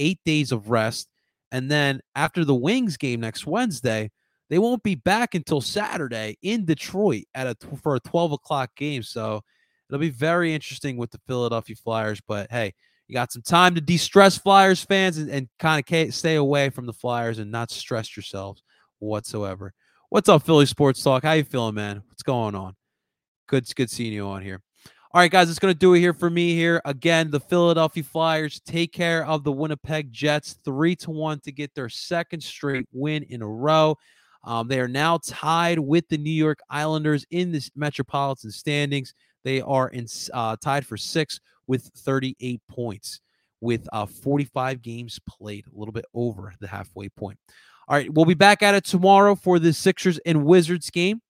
eight 0.00 0.18
days 0.24 0.50
of 0.50 0.70
rest, 0.70 1.06
and 1.52 1.70
then 1.70 2.00
after 2.16 2.44
the 2.44 2.54
Wings 2.54 2.96
game 2.96 3.20
next 3.20 3.46
Wednesday, 3.46 4.10
they 4.48 4.58
won't 4.58 4.82
be 4.82 4.96
back 4.96 5.36
until 5.36 5.60
Saturday 5.60 6.36
in 6.42 6.64
Detroit 6.64 7.24
at 7.34 7.46
a 7.46 7.56
for 7.76 7.94
a 7.94 8.00
twelve 8.00 8.32
o'clock 8.32 8.70
game. 8.76 9.04
So 9.04 9.42
it'll 9.88 10.00
be 10.00 10.10
very 10.10 10.52
interesting 10.52 10.96
with 10.96 11.12
the 11.12 11.20
Philadelphia 11.28 11.76
Flyers. 11.76 12.20
But 12.26 12.50
hey, 12.50 12.74
you 13.06 13.14
got 13.14 13.30
some 13.30 13.42
time 13.42 13.74
to 13.74 13.80
de-stress 13.80 14.38
Flyers 14.38 14.84
fans 14.84 15.18
and, 15.18 15.30
and 15.30 15.48
kind 15.58 15.84
of 15.84 16.14
stay 16.14 16.36
away 16.36 16.70
from 16.70 16.86
the 16.86 16.92
Flyers 16.92 17.38
and 17.38 17.50
not 17.50 17.70
stress 17.70 18.16
yourselves 18.16 18.62
whatsoever. 18.98 19.72
What's 20.08 20.28
up, 20.28 20.42
Philly 20.42 20.66
Sports 20.66 21.02
Talk? 21.02 21.22
How 21.22 21.32
you 21.32 21.44
feeling, 21.44 21.74
man? 21.74 22.02
What's 22.08 22.22
going 22.22 22.54
on? 22.54 22.74
Good, 23.46 23.72
good 23.74 23.90
seeing 23.90 24.12
you 24.12 24.26
on 24.26 24.42
here. 24.42 24.62
All 25.12 25.20
right, 25.20 25.28
guys, 25.28 25.50
it's 25.50 25.58
going 25.58 25.74
to 25.74 25.78
do 25.78 25.94
it 25.94 25.98
here 25.98 26.14
for 26.14 26.30
me 26.30 26.54
here. 26.54 26.80
Again, 26.84 27.32
the 27.32 27.40
Philadelphia 27.40 28.04
Flyers 28.04 28.60
take 28.60 28.92
care 28.92 29.26
of 29.26 29.42
the 29.42 29.50
Winnipeg 29.50 30.12
Jets 30.12 30.56
three 30.64 30.94
to 30.96 31.10
one 31.10 31.40
to 31.40 31.50
get 31.50 31.74
their 31.74 31.88
second 31.88 32.40
straight 32.40 32.86
win 32.92 33.24
in 33.24 33.42
a 33.42 33.48
row. 33.48 33.98
Um, 34.44 34.68
they 34.68 34.78
are 34.78 34.86
now 34.86 35.18
tied 35.26 35.80
with 35.80 36.06
the 36.08 36.16
New 36.16 36.30
York 36.30 36.60
Islanders 36.70 37.26
in 37.32 37.50
the 37.50 37.60
Metropolitan 37.74 38.52
standings. 38.52 39.12
They 39.42 39.60
are 39.60 39.88
in 39.88 40.06
uh, 40.32 40.54
tied 40.62 40.86
for 40.86 40.96
six 40.96 41.40
with 41.66 41.90
38 41.96 42.60
points, 42.68 43.20
with 43.60 43.88
uh, 43.92 44.06
45 44.06 44.80
games 44.80 45.18
played, 45.28 45.64
a 45.66 45.76
little 45.76 45.92
bit 45.92 46.04
over 46.14 46.54
the 46.60 46.68
halfway 46.68 47.08
point. 47.08 47.36
All 47.88 47.96
right, 47.96 48.14
we'll 48.14 48.26
be 48.26 48.34
back 48.34 48.62
at 48.62 48.76
it 48.76 48.84
tomorrow 48.84 49.34
for 49.34 49.58
the 49.58 49.72
Sixers 49.72 50.18
and 50.24 50.44
Wizards 50.44 50.88
game. 50.88 51.20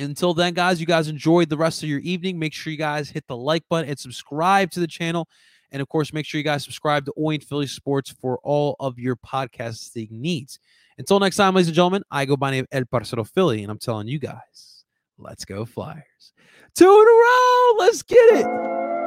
Until 0.00 0.34
then, 0.34 0.54
guys, 0.54 0.80
you 0.80 0.86
guys 0.86 1.08
enjoyed 1.08 1.48
the 1.48 1.56
rest 1.56 1.82
of 1.82 1.88
your 1.88 2.00
evening. 2.00 2.38
Make 2.38 2.52
sure 2.52 2.70
you 2.70 2.78
guys 2.78 3.10
hit 3.10 3.26
the 3.26 3.36
like 3.36 3.64
button 3.68 3.88
and 3.88 3.98
subscribe 3.98 4.70
to 4.72 4.80
the 4.80 4.86
channel. 4.86 5.28
And 5.72 5.80
of 5.80 5.88
course, 5.88 6.12
make 6.12 6.26
sure 6.26 6.38
you 6.38 6.44
guys 6.44 6.64
subscribe 6.64 7.04
to 7.06 7.12
Owen 7.16 7.40
Philly 7.40 7.66
Sports 7.66 8.10
for 8.20 8.38
all 8.42 8.76
of 8.80 8.98
your 8.98 9.16
podcasting 9.16 10.10
needs. 10.10 10.58
Until 10.98 11.20
next 11.20 11.36
time, 11.36 11.54
ladies 11.54 11.68
and 11.68 11.74
gentlemen, 11.74 12.02
I 12.10 12.24
go 12.24 12.36
by 12.36 12.50
name 12.50 12.66
El 12.72 12.84
Parcero 12.84 13.24
Philly, 13.24 13.62
and 13.62 13.70
I'm 13.70 13.78
telling 13.78 14.08
you 14.08 14.18
guys, 14.18 14.84
let's 15.18 15.44
go 15.44 15.64
Flyers. 15.64 16.32
Two 16.74 16.84
in 16.84 16.90
a 16.90 16.94
row. 16.94 17.74
Let's 17.78 18.02
get 18.02 18.18
it. 18.34 18.99